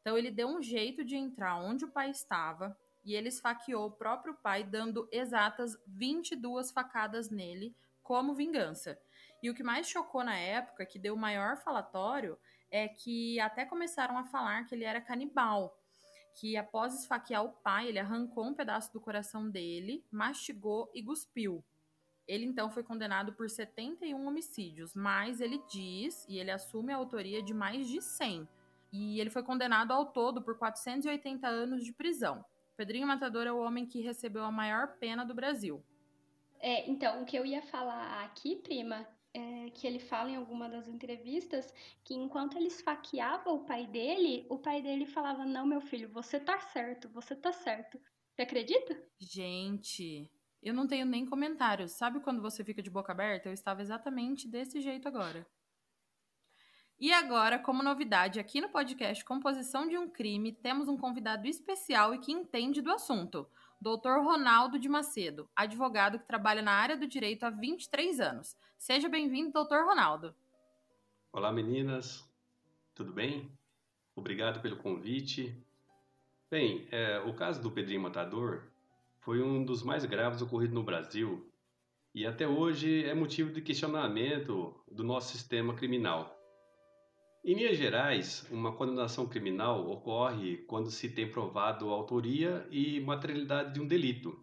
Então 0.00 0.16
ele 0.16 0.30
deu 0.30 0.48
um 0.48 0.62
jeito 0.62 1.04
de 1.04 1.16
entrar 1.16 1.56
onde 1.56 1.84
o 1.84 1.90
pai 1.90 2.10
estava, 2.10 2.78
e 3.04 3.14
ele 3.14 3.28
esfaqueou 3.28 3.86
o 3.86 3.92
próprio 3.92 4.34
pai, 4.34 4.64
dando 4.64 5.08
exatas 5.12 5.76
22 5.86 6.70
facadas 6.70 7.30
nele 7.30 7.76
como 8.02 8.34
vingança. 8.34 8.98
E 9.42 9.50
o 9.50 9.54
que 9.54 9.62
mais 9.62 9.86
chocou 9.86 10.24
na 10.24 10.36
época, 10.36 10.86
que 10.86 10.98
deu 10.98 11.16
maior 11.16 11.56
falatório, 11.58 12.38
é 12.70 12.88
que 12.88 13.38
até 13.40 13.64
começaram 13.64 14.16
a 14.16 14.24
falar 14.24 14.64
que 14.64 14.74
ele 14.74 14.84
era 14.84 15.00
canibal. 15.00 15.78
Que 16.34 16.56
após 16.56 16.94
esfaquear 16.94 17.44
o 17.44 17.52
pai, 17.52 17.88
ele 17.88 17.98
arrancou 17.98 18.44
um 18.44 18.54
pedaço 18.54 18.92
do 18.92 19.00
coração 19.00 19.48
dele, 19.48 20.04
mastigou 20.10 20.90
e 20.94 21.02
cuspiu. 21.02 21.64
Ele 22.26 22.46
então 22.46 22.70
foi 22.70 22.82
condenado 22.82 23.34
por 23.34 23.50
71 23.50 24.26
homicídios, 24.26 24.94
mas 24.94 25.40
ele 25.40 25.62
diz 25.70 26.24
e 26.26 26.38
ele 26.38 26.50
assume 26.50 26.92
a 26.92 26.96
autoria 26.96 27.42
de 27.42 27.52
mais 27.52 27.86
de 27.86 28.00
100. 28.00 28.48
E 28.90 29.20
ele 29.20 29.30
foi 29.30 29.42
condenado 29.42 29.92
ao 29.92 30.06
todo 30.06 30.40
por 30.40 30.56
480 30.56 31.46
anos 31.46 31.84
de 31.84 31.92
prisão. 31.92 32.44
Pedrinho 32.76 33.06
Matador 33.06 33.46
é 33.46 33.52
o 33.52 33.60
homem 33.60 33.86
que 33.86 34.00
recebeu 34.00 34.44
a 34.44 34.50
maior 34.50 34.96
pena 34.98 35.24
do 35.24 35.34
Brasil. 35.34 35.84
É, 36.60 36.88
então, 36.90 37.22
o 37.22 37.24
que 37.24 37.36
eu 37.36 37.44
ia 37.44 37.62
falar 37.62 38.24
aqui, 38.24 38.56
prima, 38.56 39.06
é 39.32 39.70
que 39.70 39.86
ele 39.86 39.98
fala 39.98 40.30
em 40.30 40.36
alguma 40.36 40.68
das 40.68 40.88
entrevistas 40.88 41.72
que 42.04 42.14
enquanto 42.14 42.56
ele 42.56 42.68
esfaqueava 42.68 43.50
o 43.50 43.64
pai 43.64 43.86
dele, 43.86 44.46
o 44.48 44.58
pai 44.58 44.80
dele 44.80 45.06
falava: 45.06 45.44
Não, 45.44 45.66
meu 45.66 45.80
filho, 45.80 46.08
você 46.08 46.40
tá 46.40 46.58
certo, 46.60 47.08
você 47.08 47.34
tá 47.34 47.52
certo. 47.52 48.00
Você 48.32 48.42
acredita? 48.42 49.00
Gente, 49.18 50.30
eu 50.62 50.72
não 50.72 50.86
tenho 50.86 51.04
nem 51.04 51.26
comentários. 51.26 51.92
Sabe 51.92 52.20
quando 52.20 52.40
você 52.40 52.64
fica 52.64 52.82
de 52.82 52.90
boca 52.90 53.12
aberta? 53.12 53.48
Eu 53.48 53.52
estava 53.52 53.82
exatamente 53.82 54.48
desse 54.48 54.80
jeito 54.80 55.06
agora. 55.06 55.46
E 56.98 57.12
agora, 57.12 57.58
como 57.58 57.82
novidade 57.82 58.38
aqui 58.38 58.60
no 58.60 58.68
podcast 58.68 59.24
Composição 59.24 59.88
de 59.88 59.98
um 59.98 60.08
Crime, 60.08 60.52
temos 60.52 60.88
um 60.88 60.96
convidado 60.96 61.46
especial 61.48 62.14
e 62.14 62.18
que 62.18 62.32
entende 62.32 62.80
do 62.80 62.92
assunto. 62.92 63.48
Dr. 63.80 64.22
Ronaldo 64.22 64.78
de 64.78 64.88
Macedo, 64.88 65.50
advogado 65.56 66.18
que 66.18 66.26
trabalha 66.26 66.62
na 66.62 66.72
área 66.72 66.96
do 66.96 67.06
direito 67.06 67.44
há 67.44 67.50
23 67.50 68.20
anos. 68.20 68.56
Seja 68.78 69.08
bem-vindo, 69.08 69.52
Dr. 69.52 69.84
Ronaldo. 69.84 70.34
Olá 71.32 71.52
meninas, 71.52 72.24
tudo 72.94 73.12
bem? 73.12 73.50
Obrigado 74.14 74.62
pelo 74.62 74.76
convite. 74.76 75.54
Bem, 76.48 76.86
é, 76.92 77.18
o 77.18 77.34
caso 77.34 77.60
do 77.60 77.72
Pedrinho 77.72 78.00
Matador 78.02 78.62
foi 79.18 79.42
um 79.42 79.64
dos 79.64 79.82
mais 79.82 80.04
graves 80.04 80.40
ocorridos 80.40 80.74
no 80.74 80.84
Brasil 80.84 81.50
e 82.14 82.24
até 82.24 82.46
hoje 82.46 83.04
é 83.04 83.12
motivo 83.12 83.52
de 83.52 83.60
questionamento 83.60 84.80
do 84.88 85.02
nosso 85.02 85.32
sistema 85.32 85.74
criminal. 85.74 86.33
Em 87.44 87.54
linhas 87.54 87.76
gerais, 87.76 88.50
uma 88.50 88.72
condenação 88.72 89.28
criminal 89.28 89.86
ocorre 89.90 90.64
quando 90.66 90.90
se 90.90 91.10
tem 91.10 91.30
provado 91.30 91.90
a 91.90 91.92
autoria 91.92 92.66
e 92.70 92.98
materialidade 93.00 93.74
de 93.74 93.82
um 93.82 93.86
delito. 93.86 94.42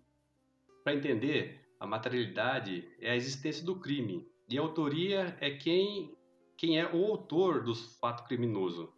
Para 0.84 0.94
entender, 0.94 1.68
a 1.80 1.88
materialidade 1.88 2.88
é 3.00 3.10
a 3.10 3.16
existência 3.16 3.66
do 3.66 3.80
crime 3.80 4.30
e 4.48 4.56
a 4.56 4.62
autoria 4.62 5.36
é 5.42 5.50
quem, 5.50 6.16
quem 6.56 6.80
é 6.80 6.86
o 6.94 7.04
autor 7.04 7.64
do 7.64 7.74
fato 7.74 8.24
criminoso. 8.28 8.94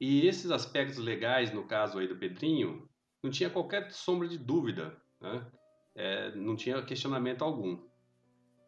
E 0.00 0.24
esses 0.24 0.52
aspectos 0.52 0.98
legais, 0.98 1.52
no 1.52 1.66
caso 1.66 1.98
aí 1.98 2.06
do 2.06 2.16
Pedrinho, 2.16 2.88
não 3.20 3.32
tinha 3.32 3.50
qualquer 3.50 3.90
sombra 3.90 4.28
de 4.28 4.38
dúvida, 4.38 4.96
né? 5.20 5.44
é, 5.96 6.36
não 6.36 6.54
tinha 6.54 6.80
questionamento 6.82 7.42
algum. 7.42 7.82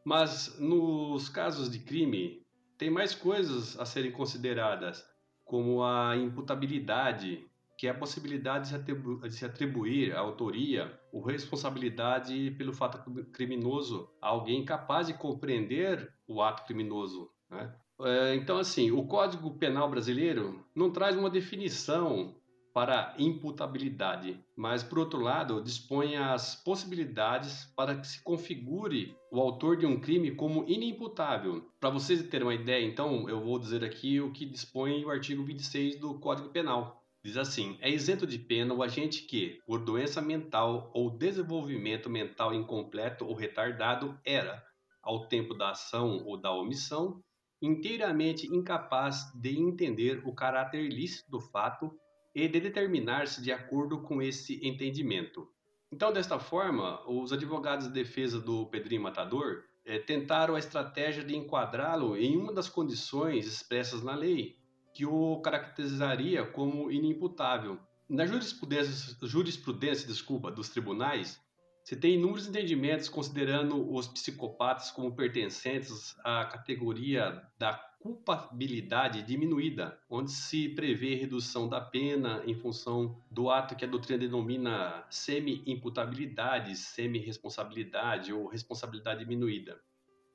Mas 0.04 0.59
nos 0.59 1.28
casos 1.28 1.71
de 1.71 1.78
crime, 1.78 2.45
tem 2.81 2.89
mais 2.89 3.15
coisas 3.15 3.79
a 3.79 3.85
serem 3.85 4.11
consideradas, 4.11 5.05
como 5.45 5.85
a 5.85 6.17
imputabilidade, 6.17 7.47
que 7.77 7.87
é 7.87 7.91
a 7.91 7.95
possibilidade 7.95 8.65
de 8.65 8.69
se, 8.71 8.75
atribu 8.75 9.21
de 9.21 9.35
se 9.35 9.45
atribuir 9.45 10.17
a 10.17 10.21
autoria 10.21 10.99
ou 11.13 11.23
responsabilidade 11.23 12.53
pelo 12.53 12.73
fato 12.73 12.99
criminoso 13.33 14.09
a 14.19 14.29
alguém 14.29 14.65
capaz 14.65 15.09
de 15.09 15.13
compreender 15.13 16.11
o 16.27 16.41
ato 16.41 16.65
criminoso. 16.65 17.31
Né? 17.51 17.71
É, 18.01 18.35
então, 18.35 18.57
assim, 18.57 18.91
o 18.91 19.05
Código 19.05 19.59
Penal 19.59 19.91
brasileiro 19.91 20.65
não 20.75 20.91
traz 20.91 21.15
uma 21.15 21.29
definição 21.29 22.35
para 22.73 23.15
imputabilidade, 23.19 24.39
mas 24.57 24.83
por 24.83 24.99
outro 24.99 25.21
lado 25.21 25.62
dispõe 25.62 26.17
as 26.17 26.55
possibilidades 26.55 27.65
para 27.77 27.97
que 27.97 28.07
se 28.07 28.23
configure 28.23 29.17
o 29.31 29.41
autor 29.41 29.77
de 29.77 29.87
um 29.87 30.00
crime 30.00 30.31
como 30.31 30.65
inimputável. 30.69 31.69
Para 31.81 31.91
vocês 31.91 32.23
terem 32.29 32.47
uma 32.47 32.55
ideia, 32.55 32.85
então, 32.85 33.29
eu 33.29 33.41
vou 33.41 33.59
dizer 33.59 33.85
aqui 33.85 34.21
o 34.21 34.33
que 34.33 34.47
dispõe 34.47 35.05
o 35.05 35.11
artigo 35.11 35.45
26 35.45 35.99
do 35.99 36.19
Código 36.19 36.50
Penal. 36.50 37.00
Diz 37.23 37.37
assim: 37.37 37.77
é 37.81 37.91
isento 37.91 38.27
de 38.27 38.39
pena 38.39 38.73
o 38.73 38.83
agente 38.83 39.27
que, 39.27 39.61
por 39.67 39.85
doença 39.85 40.23
mental 40.23 40.91
ou 40.95 41.11
desenvolvimento 41.11 42.09
mental 42.09 42.55
incompleto 42.55 43.27
ou 43.27 43.35
retardado, 43.35 44.19
era, 44.25 44.65
ao 45.03 45.27
tempo 45.29 45.53
da 45.55 45.71
ação 45.71 46.25
ou 46.25 46.41
da 46.41 46.50
omissão, 46.53 47.23
inteiramente 47.61 48.47
incapaz 48.47 49.31
de 49.35 49.59
entender 49.59 50.23
o 50.25 50.35
caráter 50.35 50.83
ilícito 50.83 51.31
do 51.31 51.41
fato 51.41 51.93
e 52.35 52.49
de 52.49 52.61
determinar-se 52.61 53.43
de 53.43 53.53
acordo 53.53 54.03
com 54.03 54.23
esse 54.23 54.61
entendimento. 54.67 55.49
Então, 55.93 56.13
desta 56.13 56.39
forma, 56.39 57.03
os 57.09 57.33
advogados 57.33 57.89
de 57.89 57.93
defesa 57.93 58.41
do 58.41 58.67
Pedrinho 58.67 59.03
Matador 59.03 59.65
eh, 59.85 59.99
tentaram 59.99 60.55
a 60.55 60.59
estratégia 60.59 61.25
de 61.25 61.37
enquadrá-lo 61.37 62.17
em 62.17 62.37
uma 62.37 62.53
das 62.53 62.69
condições 62.69 63.47
expressas 63.47 64.03
na 64.03 64.15
lei 64.15 64.57
que 64.95 65.05
o 65.05 65.41
caracterizaria 65.41 66.45
como 66.45 66.91
inimputável. 66.91 67.79
Na 68.09 68.27
jurisprudência, 68.27 69.17
jurisprudência 69.27 70.07
desculpa, 70.07 70.51
dos 70.51 70.69
tribunais, 70.69 71.41
se 71.85 71.97
tem 71.97 72.15
inúmeros 72.15 72.47
entendimentos 72.47 73.09
considerando 73.09 73.93
os 73.93 74.07
psicopatas 74.09 74.91
como 74.91 75.15
pertencentes 75.15 76.15
à 76.25 76.45
categoria 76.45 77.43
da 77.59 77.90
culpabilidade 78.00 79.23
diminuída, 79.23 80.00
onde 80.08 80.32
se 80.32 80.71
prevê 80.71 81.15
redução 81.15 81.69
da 81.69 81.80
pena 81.82 82.43
em 82.47 82.54
função 82.54 83.23
do 83.30 83.50
ato 83.50 83.76
que 83.76 83.84
a 83.84 83.89
doutrina 83.89 84.19
denomina 84.19 85.06
semi-imputabilidade, 85.10 86.75
semi-responsabilidade 86.76 88.32
ou 88.32 88.49
responsabilidade 88.49 89.21
diminuída, 89.21 89.78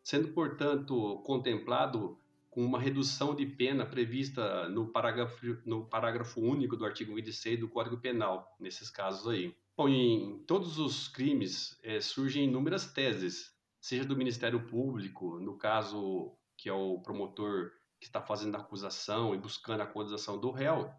sendo, 0.04 0.28
portanto, 0.28 1.24
contemplado 1.26 2.20
com 2.52 2.64
uma 2.64 2.80
redução 2.80 3.36
de 3.36 3.48
pena 3.48 3.84
prevista 3.84 4.70
no 4.70 4.88
parágrafo, 4.88 5.58
no 5.66 5.86
parágrafo 5.86 6.40
único 6.40 6.78
do 6.78 6.86
artigo 6.86 7.16
26 7.16 7.60
do 7.60 7.68
Código 7.68 7.98
Penal, 7.98 8.56
nesses 8.60 8.92
casos 8.92 9.28
aí. 9.28 9.54
Bom, 9.76 9.90
em 9.90 10.38
todos 10.46 10.78
os 10.78 11.08
crimes 11.08 11.78
é, 11.84 12.00
surgem 12.00 12.46
inúmeras 12.46 12.94
teses, 12.94 13.54
seja 13.82 14.06
do 14.06 14.16
Ministério 14.16 14.68
Público, 14.68 15.40
no 15.40 15.58
caso 15.58 16.38
que 16.66 16.70
é 16.70 16.74
o 16.74 16.98
promotor 16.98 17.70
que 18.00 18.08
está 18.08 18.20
fazendo 18.20 18.56
a 18.56 18.60
acusação 18.60 19.36
e 19.36 19.38
buscando 19.38 19.82
a 19.82 19.84
acusação 19.84 20.40
do 20.40 20.50
réu, 20.50 20.92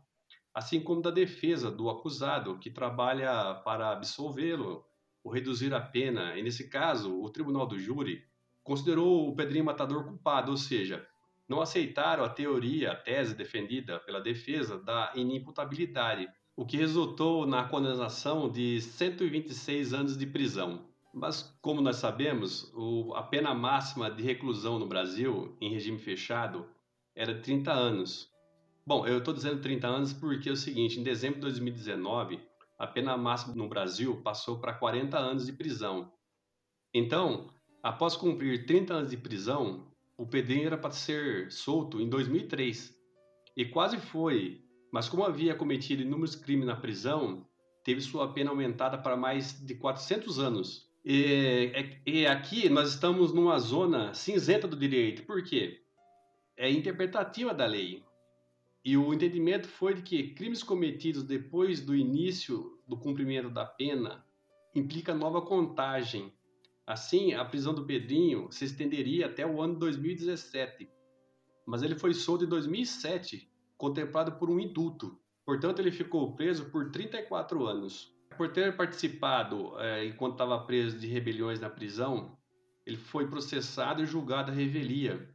assim 0.54 0.80
como 0.80 1.02
da 1.02 1.10
defesa 1.10 1.72
do 1.72 1.90
acusado, 1.90 2.56
que 2.60 2.70
trabalha 2.70 3.52
para 3.64 3.90
absolvê-lo 3.90 4.86
ou 5.24 5.32
reduzir 5.32 5.74
a 5.74 5.80
pena. 5.80 6.38
E 6.38 6.42
nesse 6.44 6.68
caso, 6.68 7.20
o 7.20 7.28
tribunal 7.30 7.66
do 7.66 7.76
júri 7.76 8.24
considerou 8.62 9.28
o 9.28 9.34
Pedrinho 9.34 9.64
Matador 9.64 10.04
culpado, 10.04 10.52
ou 10.52 10.56
seja, 10.56 11.04
não 11.48 11.60
aceitaram 11.60 12.22
a 12.22 12.28
teoria, 12.28 12.92
a 12.92 12.96
tese 12.96 13.34
defendida 13.34 13.98
pela 13.98 14.20
defesa 14.20 14.78
da 14.78 15.10
inimputabilidade, 15.16 16.28
o 16.54 16.64
que 16.64 16.76
resultou 16.76 17.44
na 17.44 17.64
condenação 17.64 18.48
de 18.48 18.80
126 18.80 19.92
anos 19.92 20.16
de 20.16 20.26
prisão. 20.26 20.85
Mas, 21.18 21.58
como 21.62 21.80
nós 21.80 21.96
sabemos, 21.96 22.70
o, 22.74 23.14
a 23.14 23.22
pena 23.22 23.54
máxima 23.54 24.10
de 24.10 24.22
reclusão 24.22 24.78
no 24.78 24.86
Brasil, 24.86 25.56
em 25.62 25.72
regime 25.72 25.98
fechado, 25.98 26.68
era 27.14 27.32
de 27.32 27.40
30 27.40 27.72
anos. 27.72 28.30
Bom, 28.86 29.06
eu 29.06 29.16
estou 29.16 29.32
dizendo 29.32 29.62
30 29.62 29.86
anos 29.86 30.12
porque 30.12 30.50
é 30.50 30.52
o 30.52 30.56
seguinte: 30.56 31.00
em 31.00 31.02
dezembro 31.02 31.36
de 31.36 31.46
2019, 31.46 32.38
a 32.78 32.86
pena 32.86 33.16
máxima 33.16 33.54
no 33.54 33.66
Brasil 33.66 34.20
passou 34.20 34.58
para 34.58 34.74
40 34.74 35.16
anos 35.16 35.46
de 35.46 35.54
prisão. 35.54 36.12
Então, 36.92 37.48
após 37.82 38.14
cumprir 38.14 38.66
30 38.66 38.92
anos 38.92 39.10
de 39.10 39.16
prisão, 39.16 39.90
o 40.18 40.26
Pedrinho 40.26 40.66
era 40.66 40.76
para 40.76 40.90
ser 40.90 41.50
solto 41.50 41.98
em 41.98 42.10
2003. 42.10 42.94
E 43.56 43.64
quase 43.64 43.96
foi, 43.96 44.62
mas 44.92 45.08
como 45.08 45.24
havia 45.24 45.54
cometido 45.54 46.02
inúmeros 46.02 46.36
crimes 46.36 46.66
na 46.66 46.76
prisão, 46.76 47.46
teve 47.82 48.02
sua 48.02 48.34
pena 48.34 48.50
aumentada 48.50 48.98
para 48.98 49.16
mais 49.16 49.58
de 49.64 49.74
400 49.76 50.38
anos. 50.38 50.85
E, 51.06 51.72
é, 51.72 52.02
e 52.04 52.26
aqui 52.26 52.68
nós 52.68 52.90
estamos 52.90 53.32
numa 53.32 53.58
zona 53.60 54.12
cinzenta 54.12 54.66
do 54.66 54.76
direito. 54.76 55.22
Por 55.22 55.42
quê? 55.44 55.80
É 56.56 56.68
interpretativa 56.68 57.54
da 57.54 57.64
lei. 57.64 58.04
E 58.84 58.96
o 58.96 59.14
entendimento 59.14 59.68
foi 59.68 59.94
de 59.94 60.02
que 60.02 60.34
crimes 60.34 60.62
cometidos 60.62 61.22
depois 61.22 61.80
do 61.80 61.94
início 61.94 62.78
do 62.86 62.98
cumprimento 62.98 63.48
da 63.48 63.64
pena 63.64 64.26
implica 64.74 65.14
nova 65.14 65.40
contagem 65.40 66.32
Assim, 66.86 67.34
a 67.34 67.44
prisão 67.44 67.74
do 67.74 67.84
Pedrinho 67.84 68.46
se 68.52 68.64
estenderia 68.64 69.26
até 69.26 69.44
o 69.44 69.60
ano 69.60 69.74
2017, 69.74 70.88
mas 71.66 71.82
ele 71.82 71.98
foi 71.98 72.14
solto 72.14 72.44
em 72.44 72.48
2007, 72.48 73.50
contemplado 73.76 74.38
por 74.38 74.48
um 74.48 74.60
indulto. 74.60 75.18
Portanto, 75.44 75.80
ele 75.80 75.90
ficou 75.90 76.36
preso 76.36 76.70
por 76.70 76.92
34 76.92 77.66
anos. 77.66 78.15
Por 78.36 78.52
ter 78.52 78.76
participado, 78.76 79.78
é, 79.80 80.04
enquanto 80.04 80.32
estava 80.32 80.58
preso, 80.64 80.98
de 80.98 81.06
rebeliões 81.06 81.58
na 81.58 81.70
prisão, 81.70 82.36
ele 82.84 82.96
foi 82.96 83.28
processado 83.28 84.02
e 84.02 84.06
julgado 84.06 84.52
à 84.52 84.54
revelia, 84.54 85.28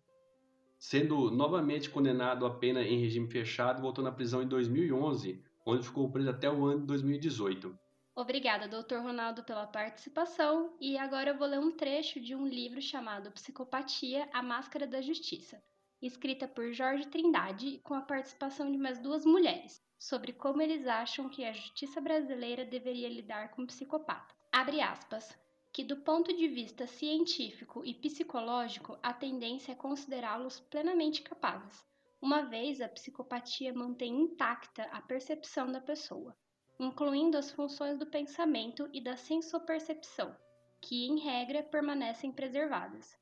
sendo 0.77 1.29
novamente 1.31 1.89
condenado 1.89 2.45
a 2.45 2.57
pena 2.57 2.81
em 2.81 2.99
regime 2.99 3.27
fechado, 3.27 3.81
voltando 3.81 4.07
à 4.07 4.11
prisão 4.11 4.41
em 4.41 4.47
2011, 4.47 5.43
onde 5.65 5.85
ficou 5.85 6.11
preso 6.11 6.29
até 6.29 6.49
o 6.49 6.65
ano 6.65 6.81
de 6.81 6.87
2018. 6.87 7.77
Obrigada, 8.15 8.67
Dr. 8.67 8.97
Ronaldo, 8.97 9.43
pela 9.43 9.65
participação. 9.65 10.75
E 10.79 10.97
agora 10.97 11.31
eu 11.31 11.37
vou 11.37 11.47
ler 11.47 11.59
um 11.59 11.71
trecho 11.71 12.19
de 12.19 12.35
um 12.35 12.45
livro 12.45 12.81
chamado 12.81 13.31
Psicopatia: 13.31 14.29
A 14.33 14.43
Máscara 14.43 14.85
da 14.85 15.01
Justiça, 15.01 15.61
escrita 16.01 16.47
por 16.47 16.71
Jorge 16.73 17.07
Trindade, 17.07 17.79
com 17.83 17.93
a 17.93 18.01
participação 18.01 18.71
de 18.71 18.77
mais 18.77 18.99
duas 18.99 19.25
mulheres, 19.25 19.81
sobre 20.01 20.33
como 20.33 20.63
eles 20.63 20.87
acham 20.87 21.29
que 21.29 21.45
a 21.45 21.53
justiça 21.53 22.01
brasileira 22.01 22.65
deveria 22.65 23.07
lidar 23.07 23.51
com 23.51 23.67
psicopatas. 23.67 24.35
Abre 24.51 24.81
aspas. 24.81 25.37
Que, 25.71 25.83
do 25.83 25.97
ponto 25.97 26.35
de 26.35 26.47
vista 26.49 26.87
científico 26.87 27.85
e 27.85 27.93
psicológico, 27.93 28.97
a 29.01 29.13
tendência 29.13 29.73
é 29.73 29.75
considerá-los 29.75 30.59
plenamente 30.59 31.21
capazes, 31.21 31.85
uma 32.21 32.41
vez 32.41 32.81
a 32.81 32.89
psicopatia 32.89 33.73
mantém 33.73 34.23
intacta 34.23 34.83
a 34.85 35.01
percepção 35.01 35.71
da 35.71 35.79
pessoa 35.79 36.35
incluindo 36.81 37.37
as 37.37 37.51
funções 37.51 37.99
do 37.99 38.07
pensamento 38.07 38.89
e 38.91 38.99
da 38.99 39.15
sensopercepção, 39.15 40.35
que, 40.81 41.05
em 41.05 41.19
regra, 41.19 41.61
permanecem 41.61 42.31
preservadas. 42.31 43.15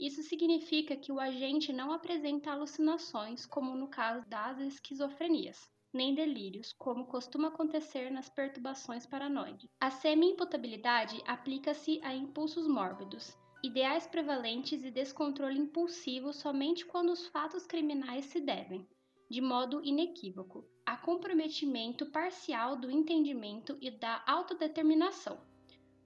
Isso 0.00 0.20
significa 0.24 0.96
que 0.96 1.12
o 1.12 1.20
agente 1.20 1.72
não 1.72 1.92
apresenta 1.92 2.50
alucinações, 2.50 3.46
como 3.46 3.76
no 3.76 3.86
caso 3.86 4.28
das 4.28 4.58
esquizofrenias, 4.58 5.70
nem 5.94 6.14
delírios, 6.14 6.74
como 6.76 7.06
costuma 7.06 7.48
acontecer 7.48 8.10
nas 8.10 8.28
perturbações 8.28 9.06
paranoides. 9.06 9.70
A 9.80 9.90
semi-imputabilidade 9.90 11.22
aplica-se 11.24 12.00
a 12.02 12.12
impulsos 12.14 12.66
mórbidos, 12.66 13.34
ideais 13.62 14.06
prevalentes 14.06 14.84
e 14.84 14.90
descontrole 14.90 15.58
impulsivo 15.58 16.32
somente 16.32 16.84
quando 16.84 17.10
os 17.10 17.26
fatos 17.28 17.64
criminais 17.64 18.26
se 18.26 18.40
devem, 18.40 18.86
de 19.30 19.40
modo 19.40 19.80
inequívoco, 19.82 20.68
a 20.84 20.96
comprometimento 20.96 22.04
parcial 22.10 22.76
do 22.76 22.90
entendimento 22.90 23.78
e 23.80 23.90
da 23.90 24.22
autodeterminação. 24.26 25.40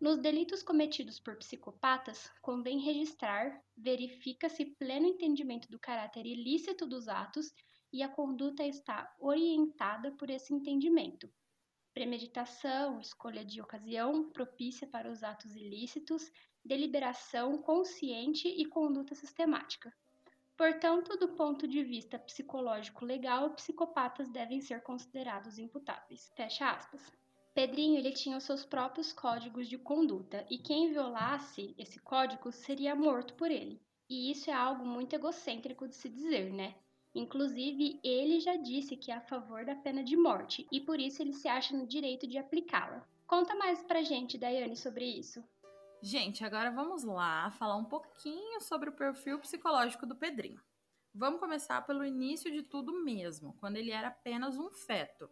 Nos 0.01 0.17
delitos 0.19 0.63
cometidos 0.63 1.19
por 1.19 1.37
psicopatas, 1.37 2.31
convém 2.41 2.79
registrar, 2.79 3.61
verifica-se 3.77 4.65
pleno 4.79 5.09
entendimento 5.09 5.69
do 5.69 5.81
caráter 5.81 6.25
ilícito 6.25 6.87
dos 6.87 7.09
atos 7.09 7.53
e 7.93 8.03
a 8.03 8.09
conduta 8.09 8.65
está 8.65 9.15
orientada 9.19 10.13
por 10.13 10.31
esse 10.31 10.53
entendimento. 10.55 11.31
Premeditação, 11.95 13.01
escolha 13.01 13.45
de 13.45 13.61
ocasião 13.61 14.31
propícia 14.31 14.87
para 14.87 15.11
os 15.11 15.23
atos 15.23 15.57
ilícitos, 15.57 16.31
deliberação 16.65 17.59
consciente 17.59 18.47
e 18.47 18.65
conduta 18.67 19.15
sistemática. 19.15 19.93
Portanto, 20.57 21.17
do 21.17 21.29
ponto 21.29 21.69
de 21.69 21.83
vista 21.85 22.19
psicológico 22.19 23.05
legal, 23.05 23.51
psicopatas 23.55 24.29
devem 24.29 24.61
ser 24.61 24.83
considerados 24.83 25.59
imputáveis. 25.59 26.31
Fecha 26.35 26.71
aspas. 26.71 27.13
Pedrinho 27.55 27.99
ele 27.99 28.13
tinha 28.13 28.37
os 28.37 28.45
seus 28.45 28.65
próprios 28.65 29.13
códigos 29.13 29.69
de 29.69 29.79
conduta 29.79 30.47
e 30.49 30.59
quem 30.59 30.91
violasse 30.91 31.75
esse 31.77 31.99
código 32.01 32.53
seria 32.53 32.95
morto 32.95 33.35
por 33.35 33.51
ele. 33.51 33.81
E 34.09 34.31
isso 34.31 34.51
é 34.51 34.53
algo 34.53 34.87
muito 34.87 35.15
egocêntrico 35.15 35.89
de 35.89 35.97
se 35.97 36.09
dizer, 36.09 36.53
né? 36.53 36.77
Inclusive, 37.15 37.99
ele 38.05 38.41
já 38.41 38.57
disse 38.57 38.97
que 38.97 39.11
é 39.11 39.17
a 39.17 39.21
favor 39.21 39.65
da 39.65 39.75
pena 39.75 40.05
de 40.05 40.17
morte 40.17 40.67
e 40.71 40.81
por 40.81 41.01
isso 41.01 41.23
ele 41.23 41.33
se 41.33 41.49
acha 41.49 41.77
no 41.77 41.87
direito 41.87 42.27
de 42.27 42.39
aplicá-la. 42.39 43.07
Conta 43.27 43.55
mais 43.55 43.83
pra 43.83 44.03
gente, 44.03 44.39
Daiane, 44.39 44.77
sobre 44.77 45.05
isso. 45.05 45.43
Gente, 46.01 46.45
agora 46.45 46.71
vamos 46.71 47.03
lá 47.03 47.51
falar 47.51 47.77
um 47.77 47.85
pouquinho 47.85 48.61
sobre 48.61 48.89
o 48.89 48.93
perfil 48.95 49.39
psicológico 49.41 50.07
do 50.07 50.15
Pedrinho. 50.15 50.61
Vamos 51.13 51.41
começar 51.41 51.85
pelo 51.85 52.05
início 52.05 52.53
de 52.53 52.63
tudo 52.63 53.03
mesmo, 53.03 53.57
quando 53.59 53.77
ele 53.77 53.91
era 53.91 54.09
apenas 54.09 54.57
um 54.57 54.71
feto. 54.71 55.29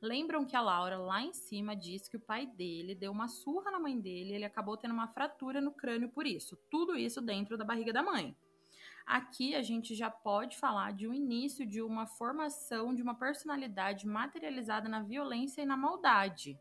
Lembram 0.00 0.44
que 0.44 0.56
a 0.56 0.60
Laura 0.60 0.96
lá 0.98 1.22
em 1.22 1.32
cima 1.32 1.74
disse 1.74 2.10
que 2.10 2.16
o 2.16 2.20
pai 2.20 2.46
dele 2.46 2.94
deu 2.94 3.12
uma 3.12 3.28
surra 3.28 3.70
na 3.70 3.78
mãe 3.78 3.98
dele 4.00 4.30
e 4.30 4.34
ele 4.34 4.44
acabou 4.44 4.76
tendo 4.76 4.92
uma 4.92 5.08
fratura 5.08 5.60
no 5.60 5.72
crânio 5.72 6.08
por 6.08 6.26
isso. 6.26 6.56
Tudo 6.70 6.96
isso 6.96 7.20
dentro 7.20 7.56
da 7.56 7.64
barriga 7.64 7.92
da 7.92 8.02
mãe. 8.02 8.36
Aqui 9.06 9.54
a 9.54 9.62
gente 9.62 9.94
já 9.94 10.10
pode 10.10 10.56
falar 10.58 10.92
de 10.92 11.06
um 11.06 11.14
início 11.14 11.64
de 11.64 11.80
uma 11.80 12.08
formação 12.08 12.92
de 12.92 13.00
uma 13.00 13.14
personalidade 13.14 14.04
materializada 14.04 14.88
na 14.88 15.00
violência 15.00 15.62
e 15.62 15.66
na 15.66 15.76
maldade. 15.76 16.58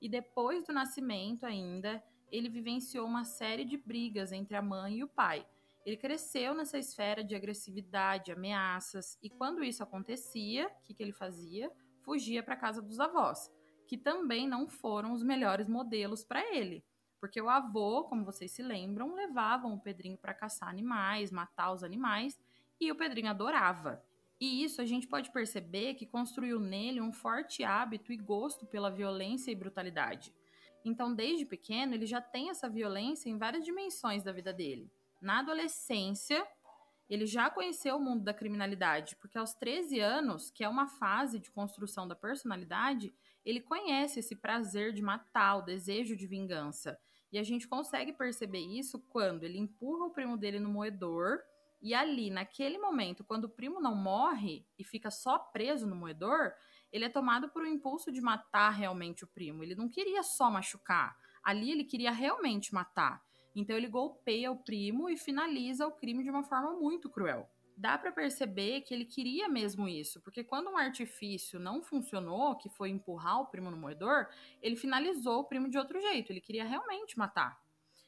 E 0.00 0.08
depois 0.08 0.64
do 0.64 0.72
nascimento 0.72 1.44
ainda, 1.44 2.00
ele 2.30 2.48
vivenciou 2.48 3.04
uma 3.04 3.24
série 3.24 3.64
de 3.64 3.76
brigas 3.76 4.30
entre 4.30 4.56
a 4.56 4.62
mãe 4.62 4.98
e 4.98 5.04
o 5.04 5.08
pai. 5.08 5.44
Ele 5.84 5.96
cresceu 5.96 6.54
nessa 6.54 6.78
esfera 6.78 7.24
de 7.24 7.34
agressividade, 7.34 8.30
ameaças, 8.30 9.18
e 9.20 9.28
quando 9.28 9.64
isso 9.64 9.82
acontecia, 9.82 10.68
o 10.68 10.82
que, 10.84 10.94
que 10.94 11.02
ele 11.02 11.12
fazia? 11.12 11.68
Fugia 12.02 12.44
para 12.44 12.56
casa 12.56 12.80
dos 12.80 13.00
avós, 13.00 13.50
que 13.88 13.98
também 13.98 14.46
não 14.46 14.68
foram 14.68 15.12
os 15.12 15.24
melhores 15.24 15.68
modelos 15.68 16.22
para 16.22 16.54
ele. 16.54 16.84
Porque 17.22 17.40
o 17.40 17.48
avô, 17.48 18.02
como 18.02 18.24
vocês 18.24 18.50
se 18.50 18.64
lembram, 18.64 19.14
levavam 19.14 19.72
o 19.74 19.80
Pedrinho 19.80 20.18
para 20.18 20.34
caçar 20.34 20.68
animais, 20.68 21.30
matar 21.30 21.70
os 21.70 21.84
animais, 21.84 22.36
e 22.80 22.90
o 22.90 22.96
Pedrinho 22.96 23.30
adorava. 23.30 24.04
E 24.40 24.64
isso 24.64 24.82
a 24.82 24.84
gente 24.84 25.06
pode 25.06 25.30
perceber 25.30 25.94
que 25.94 26.04
construiu 26.04 26.58
nele 26.58 27.00
um 27.00 27.12
forte 27.12 27.62
hábito 27.62 28.12
e 28.12 28.16
gosto 28.16 28.66
pela 28.66 28.90
violência 28.90 29.52
e 29.52 29.54
brutalidade. 29.54 30.34
Então, 30.84 31.14
desde 31.14 31.46
pequeno, 31.46 31.94
ele 31.94 32.06
já 32.06 32.20
tem 32.20 32.50
essa 32.50 32.68
violência 32.68 33.30
em 33.30 33.38
várias 33.38 33.64
dimensões 33.64 34.24
da 34.24 34.32
vida 34.32 34.52
dele. 34.52 34.90
Na 35.20 35.38
adolescência, 35.38 36.44
ele 37.08 37.24
já 37.24 37.48
conheceu 37.48 37.98
o 37.98 38.02
mundo 38.02 38.24
da 38.24 38.34
criminalidade, 38.34 39.14
porque 39.14 39.38
aos 39.38 39.54
13 39.54 40.00
anos, 40.00 40.50
que 40.50 40.64
é 40.64 40.68
uma 40.68 40.88
fase 40.88 41.38
de 41.38 41.52
construção 41.52 42.08
da 42.08 42.16
personalidade, 42.16 43.14
ele 43.44 43.60
conhece 43.60 44.18
esse 44.18 44.34
prazer 44.34 44.92
de 44.92 45.02
matar, 45.02 45.58
o 45.58 45.62
desejo 45.62 46.16
de 46.16 46.26
vingança. 46.26 46.98
E 47.32 47.38
a 47.38 47.42
gente 47.42 47.66
consegue 47.66 48.12
perceber 48.12 48.60
isso 48.60 49.00
quando 49.08 49.44
ele 49.44 49.58
empurra 49.58 50.04
o 50.04 50.10
primo 50.10 50.36
dele 50.36 50.60
no 50.60 50.68
moedor. 50.68 51.40
E 51.80 51.94
ali, 51.94 52.30
naquele 52.30 52.78
momento, 52.78 53.24
quando 53.24 53.44
o 53.44 53.48
primo 53.48 53.80
não 53.80 53.96
morre 53.96 54.66
e 54.78 54.84
fica 54.84 55.10
só 55.10 55.38
preso 55.38 55.86
no 55.86 55.96
moedor, 55.96 56.52
ele 56.92 57.06
é 57.06 57.08
tomado 57.08 57.48
por 57.48 57.62
um 57.62 57.66
impulso 57.66 58.12
de 58.12 58.20
matar 58.20 58.70
realmente 58.70 59.24
o 59.24 59.26
primo. 59.26 59.64
Ele 59.64 59.74
não 59.74 59.88
queria 59.88 60.22
só 60.22 60.50
machucar. 60.50 61.16
Ali 61.42 61.70
ele 61.70 61.84
queria 61.84 62.12
realmente 62.12 62.74
matar. 62.74 63.20
Então 63.56 63.76
ele 63.76 63.88
golpeia 63.88 64.52
o 64.52 64.62
primo 64.62 65.08
e 65.08 65.16
finaliza 65.16 65.86
o 65.86 65.92
crime 65.92 66.22
de 66.22 66.30
uma 66.30 66.44
forma 66.44 66.78
muito 66.78 67.10
cruel 67.10 67.48
dá 67.82 67.98
para 67.98 68.12
perceber 68.12 68.82
que 68.82 68.94
ele 68.94 69.04
queria 69.04 69.48
mesmo 69.48 69.88
isso, 69.88 70.20
porque 70.20 70.44
quando 70.44 70.70
um 70.70 70.76
artifício 70.76 71.58
não 71.58 71.82
funcionou, 71.82 72.54
que 72.54 72.68
foi 72.68 72.90
empurrar 72.90 73.40
o 73.40 73.46
primo 73.46 73.72
no 73.72 73.76
moedor, 73.76 74.28
ele 74.62 74.76
finalizou 74.76 75.40
o 75.40 75.44
primo 75.44 75.68
de 75.68 75.76
outro 75.76 76.00
jeito, 76.00 76.30
ele 76.30 76.40
queria 76.40 76.64
realmente 76.64 77.18
matar. 77.18 77.60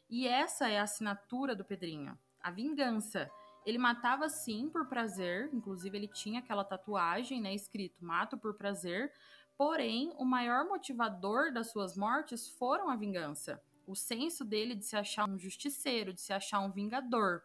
E 0.09 0.29
essa 0.29 0.69
é 0.69 0.79
a 0.79 0.85
assinatura 0.85 1.57
do 1.57 1.65
Pedrinho, 1.65 2.17
a 2.41 2.53
vingança. 2.53 3.29
Ele 3.67 3.77
matava 3.77 4.29
sim 4.29 4.69
por 4.69 4.87
prazer, 4.87 5.51
inclusive 5.53 5.99
ele 5.99 6.07
tinha 6.07 6.39
aquela 6.39 6.63
tatuagem, 6.63 7.41
né, 7.41 7.53
escrito 7.53 8.05
mato 8.05 8.39
por 8.39 8.55
prazer, 8.55 9.13
porém 9.57 10.15
o 10.17 10.25
maior 10.25 10.69
motivador 10.69 11.53
das 11.53 11.73
suas 11.73 11.97
mortes 11.97 12.49
foram 12.49 12.89
a 12.89 12.95
vingança. 12.95 13.61
O 13.89 13.97
senso 13.97 14.45
dele 14.45 14.77
de 14.77 14.85
se 14.85 14.95
achar 14.95 15.29
um 15.29 15.37
justiceiro, 15.37 16.13
de 16.13 16.21
se 16.21 16.33
achar 16.33 16.61
um 16.61 16.71
vingador. 16.71 17.43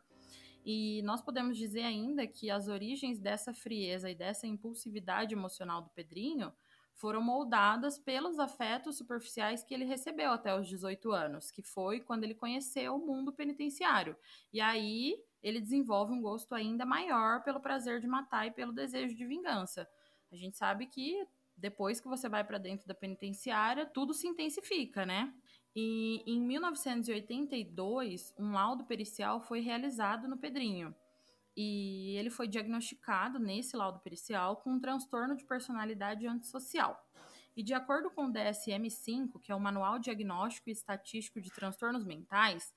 E 0.66 1.02
nós 1.04 1.22
podemos 1.22 1.58
dizer 1.58 1.84
ainda 1.84 2.28
que 2.28 2.50
as 2.50 2.68
origens 2.68 3.20
dessa 3.20 3.54
frieza 3.54 4.10
e 4.10 4.16
dessa 4.16 4.46
impulsividade 4.46 5.34
emocional 5.34 5.82
do 5.82 5.90
Pedrinho 5.90 6.54
foram 6.94 7.22
moldadas 7.22 7.98
pelos 7.98 8.40
afetos 8.40 8.98
superficiais 8.98 9.64
que 9.64 9.74
ele 9.74 9.86
recebeu 9.86 10.32
até 10.32 10.54
os 10.54 10.68
18 10.68 11.12
anos, 11.12 11.50
que 11.50 11.64
foi 11.64 12.02
quando 12.02 12.26
ele 12.26 12.36
conheceu 12.36 12.96
o 12.96 13.06
mundo 13.06 13.32
penitenciário. 13.32 14.18
E 14.52 14.60
aí 14.60 15.16
ele 15.42 15.62
desenvolve 15.62 16.12
um 16.12 16.22
gosto 16.22 16.54
ainda 16.54 16.86
maior 16.86 17.42
pelo 17.44 17.62
prazer 17.62 18.02
de 18.02 18.08
matar 18.08 18.48
e 18.48 18.52
pelo 18.52 18.74
desejo 18.74 19.16
de 19.16 19.26
vingança. 19.26 19.88
A 20.30 20.36
gente 20.36 20.58
sabe 20.58 20.88
que 20.88 21.26
depois 21.56 22.00
que 22.00 22.08
você 22.08 22.28
vai 22.28 22.44
para 22.44 22.58
dentro 22.58 22.88
da 22.88 22.94
penitenciária, 22.94 23.86
tudo 23.86 24.14
se 24.14 24.28
intensifica, 24.28 25.06
né? 25.06 25.34
E 25.76 26.24
em 26.26 26.42
1982, 26.42 28.34
um 28.38 28.52
laudo 28.52 28.84
pericial 28.86 29.40
foi 29.42 29.60
realizado 29.60 30.28
no 30.28 30.38
Pedrinho. 30.38 30.96
E 31.56 32.16
ele 32.18 32.30
foi 32.30 32.48
diagnosticado 32.48 33.40
nesse 33.40 33.76
laudo 33.76 34.00
pericial 34.00 34.58
com 34.58 34.72
um 34.72 34.80
transtorno 34.80 35.36
de 35.36 35.46
personalidade 35.46 36.26
antissocial. 36.26 36.98
E 37.56 37.64
de 37.64 37.74
acordo 37.74 38.10
com 38.10 38.26
o 38.26 38.32
DSM-5, 38.32 39.42
que 39.42 39.52
é 39.52 39.56
o 39.56 39.60
Manual 39.60 40.00
Diagnóstico 40.00 40.70
e 40.70 40.72
Estatístico 40.72 41.42
de 41.42 41.52
Transtornos 41.52 42.06
Mentais, 42.06 42.74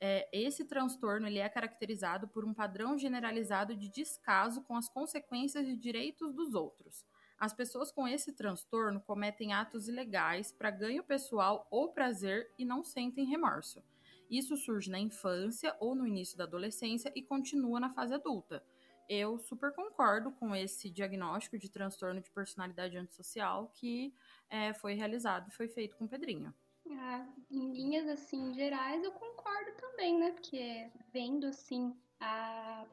é, 0.00 0.28
esse 0.32 0.64
transtorno 0.64 1.26
ele 1.26 1.38
é 1.38 1.48
caracterizado 1.48 2.26
por 2.28 2.44
um 2.44 2.54
padrão 2.54 2.96
generalizado 2.96 3.76
de 3.76 3.88
descaso 3.90 4.62
com 4.62 4.76
as 4.76 4.88
consequências 4.88 5.66
de 5.66 5.76
direitos 5.76 6.32
dos 6.32 6.54
outros. 6.54 7.04
As 7.40 7.54
pessoas 7.54 7.90
com 7.90 8.06
esse 8.06 8.34
transtorno 8.34 9.00
cometem 9.00 9.54
atos 9.54 9.88
ilegais 9.88 10.52
para 10.52 10.70
ganho 10.70 11.02
pessoal 11.02 11.66
ou 11.70 11.90
prazer 11.90 12.52
e 12.58 12.66
não 12.66 12.84
sentem 12.84 13.24
remorso. 13.24 13.82
Isso 14.28 14.58
surge 14.58 14.90
na 14.90 14.98
infância 14.98 15.74
ou 15.80 15.94
no 15.94 16.06
início 16.06 16.36
da 16.36 16.44
adolescência 16.44 17.10
e 17.16 17.22
continua 17.22 17.80
na 17.80 17.88
fase 17.88 18.12
adulta. 18.12 18.62
Eu 19.08 19.38
super 19.38 19.72
concordo 19.72 20.30
com 20.32 20.54
esse 20.54 20.90
diagnóstico 20.90 21.58
de 21.58 21.70
transtorno 21.70 22.20
de 22.20 22.30
personalidade 22.30 22.98
antissocial 22.98 23.72
que 23.74 24.12
é, 24.50 24.74
foi 24.74 24.92
realizado 24.92 25.48
e 25.48 25.54
foi 25.54 25.66
feito 25.66 25.96
com 25.96 26.06
Pedrinho. 26.06 26.54
Ah, 26.90 27.26
em 27.50 27.72
linhas 27.72 28.06
assim 28.06 28.52
gerais, 28.52 29.02
eu 29.02 29.12
concordo 29.12 29.72
também, 29.78 30.18
né? 30.18 30.30
Porque 30.32 30.90
vendo 31.10 31.46
assim 31.46 31.96
a 32.20 32.86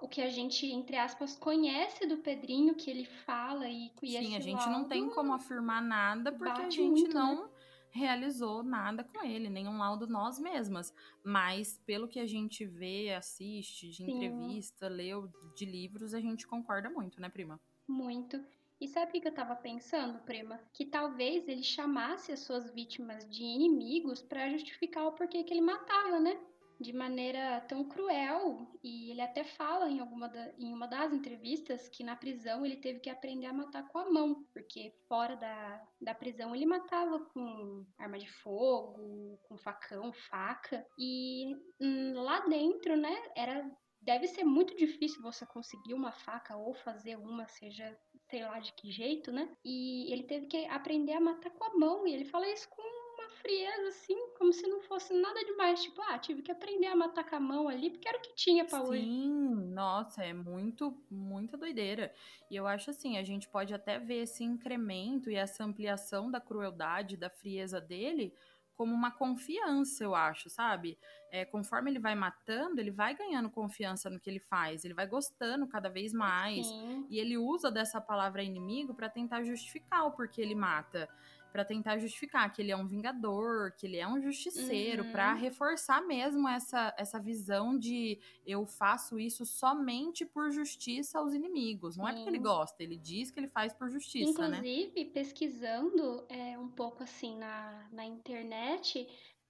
o 0.00 0.08
que 0.08 0.22
a 0.22 0.30
gente, 0.30 0.66
entre 0.66 0.96
aspas, 0.96 1.36
conhece 1.36 2.06
do 2.06 2.18
Pedrinho, 2.18 2.74
que 2.74 2.90
ele 2.90 3.04
fala 3.04 3.68
e, 3.68 3.90
e 4.02 4.12
Sim, 4.12 4.36
a 4.36 4.40
gente 4.40 4.66
não 4.68 4.84
tem 4.88 5.08
como 5.10 5.32
afirmar 5.32 5.82
nada 5.82 6.30
porque 6.32 6.62
a 6.62 6.70
gente 6.70 7.02
muito, 7.02 7.14
não 7.14 7.42
né? 7.42 7.48
realizou 7.90 8.62
nada 8.62 9.02
com 9.02 9.24
ele, 9.24 9.48
nenhum 9.48 9.78
laudo 9.78 10.06
nós 10.06 10.38
mesmas. 10.38 10.94
Mas 11.24 11.80
pelo 11.84 12.06
que 12.06 12.20
a 12.20 12.26
gente 12.26 12.64
vê, 12.64 13.12
assiste, 13.12 13.88
de 13.90 14.04
Sim. 14.04 14.12
entrevista, 14.12 14.88
leu 14.88 15.28
de 15.56 15.64
livros, 15.64 16.14
a 16.14 16.20
gente 16.20 16.46
concorda 16.46 16.88
muito, 16.88 17.20
né, 17.20 17.28
prima? 17.28 17.60
Muito. 17.86 18.40
E 18.80 18.86
sabe 18.86 19.18
o 19.18 19.20
que 19.20 19.26
eu 19.26 19.34
tava 19.34 19.56
pensando, 19.56 20.20
prima? 20.20 20.60
Que 20.72 20.84
talvez 20.84 21.48
ele 21.48 21.64
chamasse 21.64 22.30
as 22.30 22.40
suas 22.40 22.70
vítimas 22.70 23.28
de 23.28 23.42
inimigos 23.42 24.22
para 24.22 24.48
justificar 24.50 25.06
o 25.06 25.12
porquê 25.12 25.42
que 25.42 25.52
ele 25.52 25.60
matava, 25.60 26.20
né? 26.20 26.38
De 26.80 26.92
maneira 26.92 27.60
tão 27.62 27.84
cruel. 27.84 28.66
E 28.82 29.10
ele 29.10 29.20
até 29.20 29.44
fala 29.44 29.88
em, 29.88 30.00
alguma 30.00 30.28
da, 30.28 30.52
em 30.58 30.72
uma 30.72 30.86
das 30.86 31.12
entrevistas 31.12 31.88
que 31.88 32.04
na 32.04 32.16
prisão 32.16 32.64
ele 32.64 32.76
teve 32.76 33.00
que 33.00 33.10
aprender 33.10 33.46
a 33.46 33.52
matar 33.52 33.86
com 33.88 33.98
a 33.98 34.10
mão, 34.10 34.44
porque 34.52 34.94
fora 35.08 35.36
da, 35.36 35.82
da 36.00 36.14
prisão 36.14 36.54
ele 36.54 36.66
matava 36.66 37.20
com 37.20 37.84
arma 37.98 38.18
de 38.18 38.30
fogo, 38.30 39.38
com 39.44 39.56
facão, 39.58 40.12
faca. 40.12 40.86
E 40.98 41.56
hum, 41.80 42.12
lá 42.14 42.40
dentro, 42.40 42.96
né, 42.96 43.16
era 43.36 43.68
deve 44.00 44.28
ser 44.28 44.44
muito 44.44 44.76
difícil 44.76 45.20
você 45.20 45.44
conseguir 45.44 45.92
uma 45.92 46.12
faca 46.12 46.56
ou 46.56 46.72
fazer 46.72 47.16
uma, 47.16 47.46
seja 47.48 47.98
sei 48.30 48.44
lá 48.44 48.58
de 48.58 48.72
que 48.74 48.90
jeito, 48.90 49.32
né? 49.32 49.48
E 49.64 50.12
ele 50.12 50.22
teve 50.22 50.46
que 50.46 50.66
aprender 50.66 51.12
a 51.12 51.20
matar 51.20 51.50
com 51.50 51.64
a 51.64 51.78
mão. 51.78 52.06
E 52.06 52.14
ele 52.14 52.24
fala 52.24 52.48
isso 52.48 52.68
com 52.68 52.82
uma 53.28 53.36
frieza, 53.36 53.88
assim, 53.88 54.16
como 54.38 54.52
se 54.52 54.66
não 54.66 54.80
fosse 54.80 55.12
nada 55.12 55.44
demais. 55.44 55.82
Tipo, 55.82 56.00
ah, 56.02 56.18
tive 56.18 56.42
que 56.42 56.50
aprender 56.50 56.86
a 56.86 56.96
matar 56.96 57.28
com 57.28 57.36
a 57.36 57.40
mão 57.40 57.68
ali, 57.68 57.90
porque 57.90 58.08
era 58.08 58.18
o 58.18 58.20
que 58.20 58.34
tinha 58.34 58.64
pra 58.64 58.80
Sim, 58.80 58.88
hoje. 58.88 59.02
Sim, 59.04 59.54
nossa, 59.72 60.24
é 60.24 60.32
muito, 60.32 60.96
muita 61.10 61.56
doideira. 61.56 62.12
E 62.50 62.56
eu 62.56 62.66
acho 62.66 62.90
assim, 62.90 63.18
a 63.18 63.22
gente 63.22 63.48
pode 63.48 63.74
até 63.74 63.98
ver 63.98 64.22
esse 64.22 64.42
incremento 64.42 65.30
e 65.30 65.36
essa 65.36 65.62
ampliação 65.62 66.30
da 66.30 66.40
crueldade, 66.40 67.16
da 67.16 67.28
frieza 67.28 67.80
dele 67.80 68.32
como 68.78 68.94
uma 68.94 69.10
confiança, 69.10 70.04
eu 70.04 70.14
acho, 70.14 70.48
sabe? 70.48 70.96
É, 71.32 71.44
conforme 71.44 71.90
ele 71.90 71.98
vai 71.98 72.14
matando, 72.14 72.80
ele 72.80 72.92
vai 72.92 73.12
ganhando 73.12 73.50
confiança 73.50 74.08
no 74.08 74.20
que 74.20 74.30
ele 74.30 74.38
faz, 74.38 74.84
ele 74.84 74.94
vai 74.94 75.04
gostando 75.04 75.66
cada 75.66 75.88
vez 75.88 76.12
mais. 76.12 76.64
Sim. 76.64 77.04
E 77.10 77.18
ele 77.18 77.36
usa 77.36 77.72
dessa 77.72 78.00
palavra 78.00 78.40
inimigo 78.40 78.94
para 78.94 79.08
tentar 79.08 79.42
justificar 79.42 80.06
o 80.06 80.12
porquê 80.12 80.40
ele 80.40 80.54
mata 80.54 81.08
para 81.52 81.64
tentar 81.64 81.98
justificar 81.98 82.52
que 82.52 82.60
ele 82.62 82.70
é 82.70 82.76
um 82.76 82.86
vingador, 82.86 83.72
que 83.72 83.86
ele 83.86 83.96
é 83.96 84.06
um 84.06 84.20
justiceiro, 84.20 85.04
Uhum. 85.04 85.12
para 85.12 85.32
reforçar 85.34 86.02
mesmo 86.06 86.48
essa, 86.48 86.94
essa 86.98 87.18
visão 87.18 87.78
de 87.78 88.18
eu 88.46 88.66
faço 88.66 89.18
isso 89.18 89.44
somente 89.46 90.24
por 90.24 90.50
justiça 90.50 91.18
aos 91.18 91.32
inimigos. 91.32 91.96
Não 91.96 92.06
é 92.08 92.12
porque 92.12 92.28
ele 92.28 92.36
Sim. 92.38 92.42
gosta, 92.42 92.82
ele 92.82 92.96
diz 92.96 93.30
que 93.30 93.40
ele 93.40 93.48
faz 93.48 93.72
por 93.72 93.88
justiça, 93.90 94.48
né? 94.48 94.58
Inclusive, 94.58 95.04
pesquisando 95.06 96.26
é, 96.28 96.58
um 96.58 96.68
pouco 96.68 97.02
assim 97.02 97.36
na, 97.38 97.88
na 97.92 98.04
internet, 98.04 99.08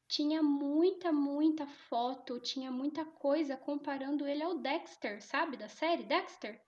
tinha 0.08 0.42
muita, 0.42 1.12
muita 1.12 1.66
foto, 1.66 2.40
tinha 2.40 2.70
muita 2.70 3.04
coisa 3.04 3.56
comparando 3.56 4.26
ele 4.26 4.42
ao 4.42 4.58
Dexter, 4.58 5.22
sabe? 5.22 5.56
Da 5.56 5.68
série 5.68 6.04
Dexter. 6.04 6.60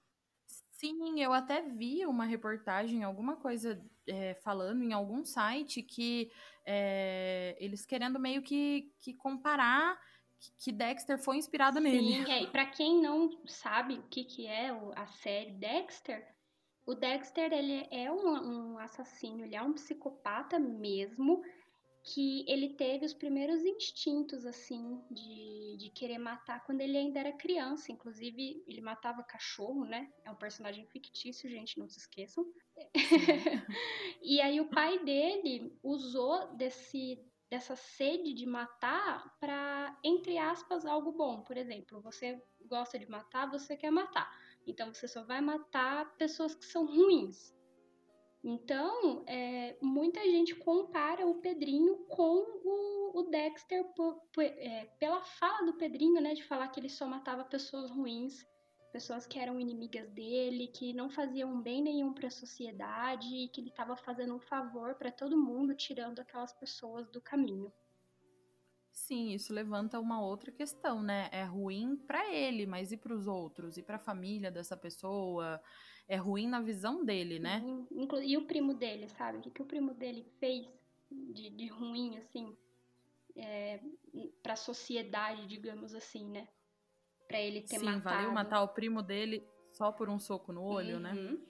Sim, 0.80 1.20
eu 1.20 1.34
até 1.34 1.60
vi 1.60 2.06
uma 2.06 2.24
reportagem, 2.24 3.04
alguma 3.04 3.36
coisa 3.36 3.78
é, 4.06 4.32
falando 4.36 4.82
em 4.82 4.94
algum 4.94 5.22
site 5.26 5.82
que 5.82 6.32
é, 6.64 7.54
eles 7.60 7.84
querendo 7.84 8.18
meio 8.18 8.40
que, 8.40 8.90
que 8.98 9.12
comparar 9.12 10.00
que- 10.56 10.72
Dexter 10.72 11.18
foi 11.18 11.36
inspirado 11.36 11.78
nele. 11.80 12.24
Sim, 12.24 12.32
é, 12.32 12.42
e 12.44 12.46
pra 12.46 12.64
quem 12.64 12.98
não 13.02 13.28
sabe 13.46 13.98
o 13.98 14.02
que, 14.04 14.24
que 14.24 14.46
é 14.46 14.72
o- 14.72 14.90
a 14.96 15.06
série 15.06 15.52
Dexter, 15.52 16.26
o 16.86 16.94
Dexter 16.94 17.52
ele 17.52 17.86
é 17.90 18.10
um, 18.10 18.72
um 18.72 18.78
assassino, 18.78 19.44
ele 19.44 19.54
é 19.56 19.60
um 19.62 19.74
psicopata 19.74 20.58
mesmo, 20.58 21.42
que 22.02 22.44
ele 22.48 22.70
teve 22.70 23.04
os 23.04 23.12
primeiros 23.12 23.62
instintos, 23.62 24.46
assim, 24.46 25.00
de, 25.10 25.76
de 25.78 25.90
querer 25.90 26.18
matar 26.18 26.64
quando 26.64 26.80
ele 26.80 26.96
ainda 26.96 27.20
era 27.20 27.32
criança. 27.32 27.92
Inclusive, 27.92 28.62
ele 28.66 28.80
matava 28.80 29.22
cachorro, 29.22 29.84
né? 29.84 30.10
É 30.24 30.30
um 30.30 30.36
personagem 30.36 30.86
fictício, 30.86 31.48
gente, 31.48 31.78
não 31.78 31.88
se 31.88 31.98
esqueçam. 31.98 32.44
e 34.22 34.40
aí 34.40 34.60
o 34.60 34.70
pai 34.70 34.98
dele 35.04 35.76
usou 35.82 36.54
desse 36.56 37.18
dessa 37.50 37.74
sede 37.74 38.32
de 38.32 38.46
matar 38.46 39.36
para 39.40 39.98
entre 40.04 40.38
aspas 40.38 40.86
algo 40.86 41.10
bom. 41.10 41.42
Por 41.42 41.56
exemplo, 41.56 42.00
você 42.00 42.40
gosta 42.64 42.96
de 42.96 43.10
matar, 43.10 43.50
você 43.50 43.76
quer 43.76 43.90
matar. 43.90 44.30
Então 44.64 44.94
você 44.94 45.08
só 45.08 45.24
vai 45.24 45.40
matar 45.40 46.16
pessoas 46.16 46.54
que 46.54 46.64
são 46.64 46.86
ruins. 46.86 47.52
Então, 48.42 49.22
é, 49.26 49.76
muita 49.82 50.20
gente 50.22 50.54
compara 50.54 51.26
o 51.26 51.40
Pedrinho 51.40 52.06
com 52.06 52.42
o, 52.64 53.20
o 53.20 53.30
Dexter 53.30 53.84
po- 53.94 54.20
po- 54.32 54.40
é, 54.40 54.86
pela 54.98 55.22
fala 55.22 55.66
do 55.66 55.76
Pedrinho, 55.76 56.20
né, 56.22 56.32
de 56.34 56.42
falar 56.44 56.68
que 56.68 56.80
ele 56.80 56.88
só 56.88 57.06
matava 57.06 57.44
pessoas 57.44 57.90
ruins, 57.90 58.46
pessoas 58.92 59.26
que 59.26 59.38
eram 59.38 59.60
inimigas 59.60 60.10
dele, 60.10 60.68
que 60.68 60.94
não 60.94 61.10
faziam 61.10 61.60
bem 61.60 61.82
nenhum 61.82 62.14
para 62.14 62.28
a 62.28 62.30
sociedade 62.30 63.28
e 63.28 63.48
que 63.48 63.60
ele 63.60 63.68
estava 63.68 63.94
fazendo 63.96 64.34
um 64.34 64.40
favor 64.40 64.94
para 64.94 65.12
todo 65.12 65.36
mundo, 65.36 65.74
tirando 65.76 66.20
aquelas 66.20 66.52
pessoas 66.54 67.10
do 67.10 67.20
caminho. 67.20 67.70
Sim, 68.92 69.30
isso 69.32 69.52
levanta 69.52 69.98
uma 70.00 70.20
outra 70.22 70.50
questão, 70.52 71.02
né? 71.02 71.28
É 71.32 71.44
ruim 71.44 71.96
pra 71.96 72.32
ele, 72.32 72.66
mas 72.66 72.92
e 72.92 72.96
pros 72.96 73.26
outros? 73.26 73.76
E 73.76 73.82
pra 73.82 73.98
família 73.98 74.50
dessa 74.50 74.76
pessoa? 74.76 75.60
É 76.10 76.16
ruim 76.16 76.48
na 76.48 76.60
visão 76.60 77.04
dele, 77.04 77.38
né? 77.38 77.62
Uhum. 77.64 77.86
Inclu- 77.92 78.20
E 78.20 78.36
o 78.36 78.44
primo 78.44 78.74
dele, 78.74 79.06
sabe? 79.10 79.38
O 79.38 79.40
que, 79.40 79.48
que 79.48 79.62
o 79.62 79.64
primo 79.64 79.94
dele 79.94 80.26
fez 80.40 80.66
de, 81.08 81.50
de 81.50 81.68
ruim, 81.68 82.16
assim, 82.18 82.56
é, 83.36 83.78
para 84.42 84.54
a 84.54 84.56
sociedade, 84.56 85.46
digamos 85.46 85.94
assim, 85.94 86.28
né? 86.28 86.48
Pra 87.28 87.38
ele 87.40 87.62
ter 87.62 87.78
Sim, 87.78 87.86
matado. 87.86 88.02
valeu 88.02 88.32
matar 88.32 88.60
o 88.60 88.68
primo 88.68 89.00
dele 89.04 89.46
só 89.70 89.92
por 89.92 90.08
um 90.08 90.18
soco 90.18 90.52
no 90.52 90.64
olho, 90.64 90.98
né? 90.98 91.12
Uhum. 91.12 91.40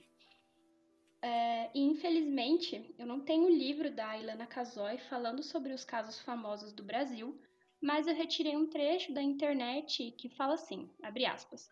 É, 1.23 1.70
e 1.75 1.81
infelizmente, 1.81 2.94
eu 2.99 3.07
não 3.07 3.20
tenho 3.20 3.46
o 3.46 3.51
livro 3.51 3.90
da 3.90 4.18
Ilana 4.18 4.46
Casoy 4.46 4.99
falando 4.99 5.42
sobre 5.42 5.73
os 5.73 5.87
casos 5.87 6.20
famosos 6.20 6.70
do 6.70 6.83
Brasil, 6.83 7.40
mas 7.81 8.07
eu 8.07 8.14
retirei 8.14 8.55
um 8.59 8.66
trecho 8.66 9.11
da 9.14 9.23
internet 9.23 10.11
que 10.18 10.29
fala 10.29 10.53
assim, 10.53 10.90
abre 11.03 11.25
aspas. 11.25 11.70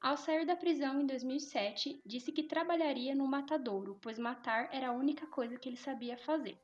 Ao 0.00 0.16
sair 0.16 0.46
da 0.46 0.56
prisão 0.56 0.98
em 0.98 1.06
2007, 1.06 2.00
disse 2.06 2.32
que 2.32 2.42
trabalharia 2.42 3.14
no 3.14 3.26
matadouro, 3.26 3.98
pois 4.00 4.18
matar 4.18 4.70
era 4.72 4.88
a 4.88 4.92
única 4.92 5.26
coisa 5.26 5.58
que 5.58 5.68
ele 5.68 5.76
sabia 5.76 6.16
fazer. 6.16 6.58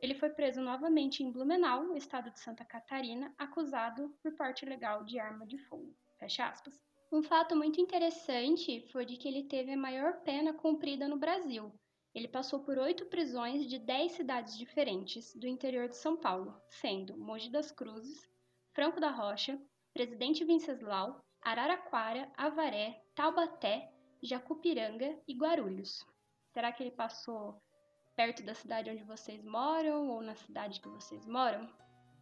Ele 0.00 0.14
foi 0.14 0.30
preso 0.30 0.62
novamente 0.62 1.22
em 1.22 1.30
Blumenau, 1.30 1.84
no 1.84 1.94
estado 1.94 2.30
de 2.30 2.40
Santa 2.40 2.64
Catarina, 2.64 3.34
acusado 3.36 4.16
por 4.22 4.34
porte 4.34 4.64
ilegal 4.64 5.04
de 5.04 5.18
arma 5.18 5.46
de 5.46 5.58
fogo. 5.58 5.94
Fecha 6.18 6.48
aspas. 6.48 6.80
Um 7.12 7.22
fato 7.22 7.54
muito 7.54 7.78
interessante 7.78 8.80
foi 8.90 9.04
de 9.04 9.18
que 9.18 9.28
ele 9.28 9.44
teve 9.44 9.72
a 9.72 9.76
maior 9.76 10.22
pena 10.22 10.54
cumprida 10.54 11.06
no 11.06 11.18
Brasil. 11.18 11.70
Ele 12.14 12.28
passou 12.28 12.60
por 12.60 12.78
oito 12.78 13.04
prisões 13.06 13.66
de 13.66 13.78
dez 13.78 14.12
cidades 14.12 14.56
diferentes 14.56 15.34
do 15.34 15.46
interior 15.46 15.86
de 15.86 15.98
São 15.98 16.16
Paulo, 16.16 16.58
sendo 16.66 17.18
Mogi 17.18 17.50
das 17.50 17.70
Cruzes, 17.70 18.26
Franco 18.72 18.98
da 18.98 19.10
Rocha, 19.10 19.60
Presidente 19.92 20.44
Venceslau, 20.44 21.20
Araraquara, 21.42 22.30
Avaré, 22.36 23.02
Taubaté, 23.14 23.90
Jacupiranga 24.22 25.18
e 25.26 25.34
Guarulhos. 25.34 26.04
Será 26.52 26.72
que 26.72 26.82
ele 26.82 26.90
passou 26.90 27.60
perto 28.16 28.42
da 28.42 28.54
cidade 28.54 28.90
onde 28.90 29.02
vocês 29.04 29.42
moram 29.44 30.08
ou 30.08 30.20
na 30.22 30.34
cidade 30.34 30.80
que 30.80 30.88
vocês 30.88 31.26
moram? 31.26 31.68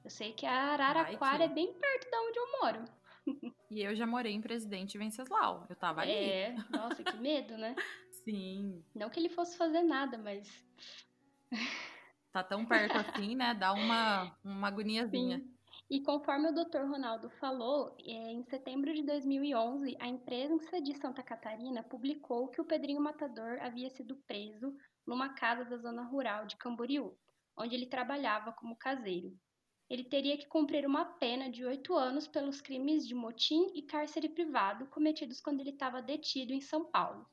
Eu 0.05 0.11
sei 0.11 0.33
que 0.33 0.47
a 0.47 0.53
Araraquara 0.73 1.39
que- 1.39 1.45
é 1.45 1.49
bem 1.55 1.73
perto 1.73 2.11
da 2.11 2.21
onde 2.23 2.39
eu 2.39 2.61
moro. 2.63 2.85
E 3.71 3.83
eu 3.83 3.95
já 3.95 4.07
morei 4.07 4.33
em 4.33 4.41
Presidente 4.41 4.97
Venceslau. 4.97 5.67
Eu 5.69 5.77
tava 5.77 6.01
ali. 6.01 6.11
É, 6.13 6.57
nossa, 6.71 7.05
que 7.05 7.15
medo, 7.19 7.59
né? 7.59 7.75
Sim. 8.25 8.83
Não 8.95 9.11
que 9.11 9.21
ele 9.21 9.29
fosse 9.29 9.59
fazer 9.59 9.83
nada, 9.83 10.17
mas. 10.17 10.49
Tá 12.33 12.43
tão 12.43 12.65
perto 12.65 12.97
assim, 12.97 13.35
né? 13.37 13.53
Dá 13.53 13.75
uma, 13.75 14.35
uma 14.43 14.69
agoniazinha. 14.69 15.39
Sim. 15.41 15.58
E 15.91 16.03
conforme 16.03 16.51
o 16.51 16.53
Dr. 16.53 16.83
Ronaldo 16.87 17.31
falou, 17.31 17.97
é, 17.99 18.33
em 18.33 18.43
setembro 18.45 18.93
de 18.93 19.03
2011, 19.05 19.97
a 19.99 20.07
imprensa 20.07 20.83
de 20.83 20.95
Santa 20.95 21.23
Catarina 21.23 21.83
publicou 21.83 22.49
que 22.49 22.61
o 22.61 22.65
Pedrinho 22.65 23.01
Matador 23.01 23.59
havia 23.63 23.89
sido 23.89 24.15
preso 24.27 24.77
numa 25.07 25.31
casa 25.31 25.65
da 25.65 25.79
zona 25.79 26.03
rural 26.03 26.45
de 26.45 26.59
Camboriú, 26.59 27.17
onde 27.57 27.75
ele 27.75 27.87
trabalhava 27.87 28.53
como 28.53 28.77
caseiro. 28.77 29.35
Ele 29.89 30.05
teria 30.05 30.37
que 30.37 30.47
cumprir 30.47 30.85
uma 30.87 31.07
pena 31.07 31.51
de 31.51 31.65
oito 31.65 31.95
anos 31.95 32.29
pelos 32.29 32.61
crimes 32.61 33.09
de 33.09 33.15
motim 33.15 33.71
e 33.75 33.81
cárcere 33.81 34.29
privado 34.29 34.87
cometidos 34.89 35.41
quando 35.41 35.61
ele 35.61 35.71
estava 35.71 36.03
detido 36.03 36.53
em 36.53 36.61
São 36.61 36.85
Paulo. 36.85 37.27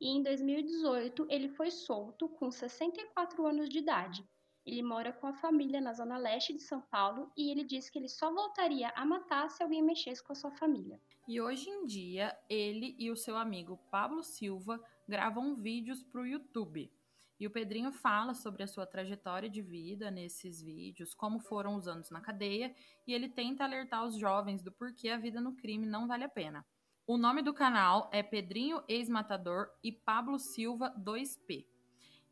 E 0.00 0.10
em 0.10 0.22
2018, 0.22 1.26
ele 1.28 1.48
foi 1.48 1.72
solto 1.72 2.28
com 2.28 2.52
64 2.52 3.44
anos 3.44 3.68
de 3.68 3.78
idade. 3.78 4.24
Ele 4.66 4.82
mora 4.82 5.12
com 5.12 5.28
a 5.28 5.32
família 5.32 5.80
na 5.80 5.92
zona 5.92 6.18
leste 6.18 6.52
de 6.52 6.60
São 6.60 6.80
Paulo 6.80 7.30
e 7.36 7.52
ele 7.52 7.62
disse 7.62 7.90
que 7.90 8.00
ele 8.00 8.08
só 8.08 8.34
voltaria 8.34 8.92
a 8.96 9.06
matar 9.06 9.48
se 9.48 9.62
alguém 9.62 9.80
mexesse 9.80 10.22
com 10.24 10.32
a 10.32 10.36
sua 10.36 10.50
família. 10.50 11.00
E 11.28 11.40
hoje 11.40 11.70
em 11.70 11.86
dia, 11.86 12.36
ele 12.50 12.96
e 12.98 13.08
o 13.08 13.16
seu 13.16 13.36
amigo 13.36 13.78
Pablo 13.92 14.24
Silva 14.24 14.82
gravam 15.08 15.54
vídeos 15.54 16.02
para 16.02 16.20
o 16.20 16.26
YouTube. 16.26 16.92
E 17.38 17.46
o 17.46 17.50
Pedrinho 17.50 17.92
fala 17.92 18.34
sobre 18.34 18.64
a 18.64 18.66
sua 18.66 18.86
trajetória 18.86 19.48
de 19.48 19.62
vida 19.62 20.10
nesses 20.10 20.60
vídeos, 20.60 21.14
como 21.14 21.38
foram 21.38 21.76
os 21.76 21.86
anos 21.86 22.10
na 22.10 22.20
cadeia, 22.20 22.74
e 23.06 23.12
ele 23.12 23.28
tenta 23.28 23.62
alertar 23.62 24.04
os 24.04 24.18
jovens 24.18 24.62
do 24.62 24.72
porquê 24.72 25.10
a 25.10 25.18
vida 25.18 25.40
no 25.40 25.54
crime 25.54 25.86
não 25.86 26.08
vale 26.08 26.24
a 26.24 26.28
pena. 26.28 26.66
O 27.06 27.16
nome 27.16 27.40
do 27.40 27.54
canal 27.54 28.10
é 28.12 28.20
Pedrinho 28.20 28.82
Ex-Matador 28.88 29.68
e 29.84 29.92
Pablo 29.92 30.40
Silva 30.40 30.92
2P. 30.98 31.75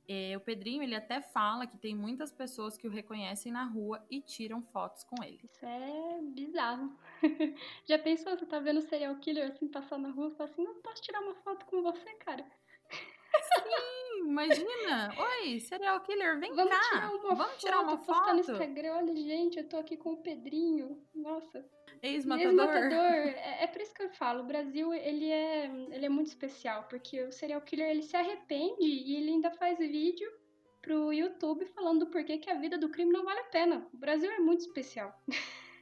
E 0.06 0.36
o 0.36 0.40
Pedrinho, 0.40 0.82
ele 0.82 0.94
até 0.94 1.20
fala 1.20 1.66
que 1.66 1.78
tem 1.78 1.94
muitas 1.94 2.30
pessoas 2.30 2.76
que 2.76 2.86
o 2.86 2.90
reconhecem 2.90 3.50
na 3.50 3.64
rua 3.64 4.04
e 4.10 4.20
tiram 4.20 4.62
fotos 4.62 5.02
com 5.04 5.22
ele. 5.22 5.40
Isso 5.42 5.64
é 5.64 6.20
bizarro. 6.22 6.94
Já 7.86 7.98
pensou, 7.98 8.36
você 8.36 8.44
tá 8.44 8.58
vendo 8.58 8.78
o 8.78 8.82
serial 8.82 9.16
killer 9.16 9.50
assim 9.50 9.66
passar 9.66 9.98
na 9.98 10.10
rua 10.10 10.28
e 10.28 10.36
fala 10.36 10.50
assim, 10.50 10.62
não 10.62 10.74
posso 10.82 11.02
tirar 11.02 11.20
uma 11.20 11.34
foto 11.36 11.64
com 11.66 11.82
você, 11.82 12.12
cara? 12.16 12.44
Imagina! 14.24 15.14
Oi, 15.16 15.60
serial 15.60 16.00
killer, 16.00 16.40
vem 16.40 16.54
Vamos 16.54 16.72
cá! 16.72 16.80
tirar 16.80 17.10
uma 17.10 17.18
Vamos 17.18 17.38
foto, 17.38 17.58
tirar 17.58 17.80
uma 17.80 17.96
postar 17.98 18.34
no 18.34 18.42
foto! 18.42 18.52
Instagram, 18.52 18.94
olha 18.94 19.16
gente, 19.16 19.58
eu 19.58 19.68
tô 19.68 19.76
aqui 19.76 19.96
com 19.96 20.12
o 20.12 20.16
Pedrinho. 20.16 20.98
Nossa. 21.14 21.64
Ex-matador. 22.02 22.50
Ex-matador, 22.50 23.12
é, 23.37 23.64
é 23.64 23.66
por 23.66 23.80
isso 23.80 23.94
que 23.94 24.02
eu 24.02 24.10
falo, 24.10 24.42
o 24.42 24.46
Brasil, 24.46 24.92
ele 24.94 25.30
é, 25.30 25.66
ele 25.90 26.06
é 26.06 26.08
muito 26.08 26.28
especial, 26.28 26.84
porque 26.84 27.22
o 27.22 27.32
serial 27.32 27.60
killer, 27.60 27.90
ele 27.90 28.02
se 28.02 28.16
arrepende 28.16 28.84
e 28.84 29.16
ele 29.16 29.30
ainda 29.30 29.50
faz 29.50 29.78
vídeo 29.78 30.30
pro 30.80 31.12
YouTube 31.12 31.64
falando 31.66 32.00
do 32.00 32.10
porquê 32.10 32.38
que 32.38 32.50
a 32.50 32.54
vida 32.54 32.76
do 32.76 32.88
crime 32.90 33.12
não 33.12 33.24
vale 33.24 33.40
a 33.40 33.44
pena. 33.44 33.87
O 33.92 33.96
Brasil 33.96 34.30
é 34.30 34.38
muito 34.38 34.60
especial. 34.60 35.18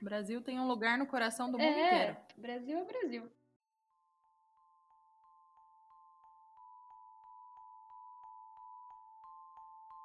O 0.00 0.04
Brasil 0.04 0.40
tem 0.42 0.58
um 0.58 0.66
lugar 0.66 0.98
no 0.98 1.06
coração 1.06 1.50
do 1.50 1.58
mundo 1.58 1.64
é, 1.64 1.86
inteiro. 1.86 2.16
Brasil 2.36 2.78
é 2.78 2.84
Brasil. 2.84 3.30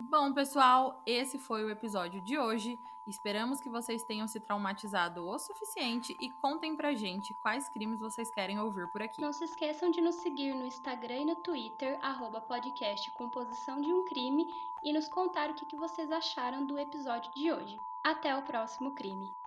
Bom, 0.01 0.31
pessoal, 0.31 1.01
esse 1.05 1.39
foi 1.39 1.63
o 1.63 1.69
episódio 1.69 2.21
de 2.21 2.37
hoje. 2.37 2.79
Esperamos 3.07 3.59
que 3.59 3.69
vocês 3.69 4.03
tenham 4.03 4.27
se 4.27 4.39
traumatizado 4.39 5.25
o 5.25 5.39
suficiente 5.39 6.15
e 6.19 6.29
contem 6.29 6.75
pra 6.75 6.93
gente 6.93 7.33
quais 7.41 7.67
crimes 7.69 7.99
vocês 7.99 8.29
querem 8.29 8.59
ouvir 8.59 8.87
por 8.91 9.01
aqui. 9.01 9.21
Não 9.21 9.33
se 9.33 9.45
esqueçam 9.45 9.89
de 9.89 9.99
nos 9.99 10.15
seguir 10.15 10.53
no 10.53 10.65
Instagram 10.65 11.17
e 11.17 11.25
no 11.25 11.35
Twitter, 11.37 11.97
arroba 12.01 12.39
podcast 12.39 13.09
Composição 13.11 13.81
de 13.81 13.91
um 13.91 14.05
Crime, 14.05 14.45
e 14.83 14.93
nos 14.93 15.07
contar 15.07 15.49
o 15.49 15.55
que 15.55 15.75
vocês 15.75 16.11
acharam 16.11 16.65
do 16.65 16.77
episódio 16.77 17.31
de 17.33 17.51
hoje. 17.51 17.77
Até 18.03 18.35
o 18.37 18.43
próximo 18.43 18.93
crime! 18.93 19.46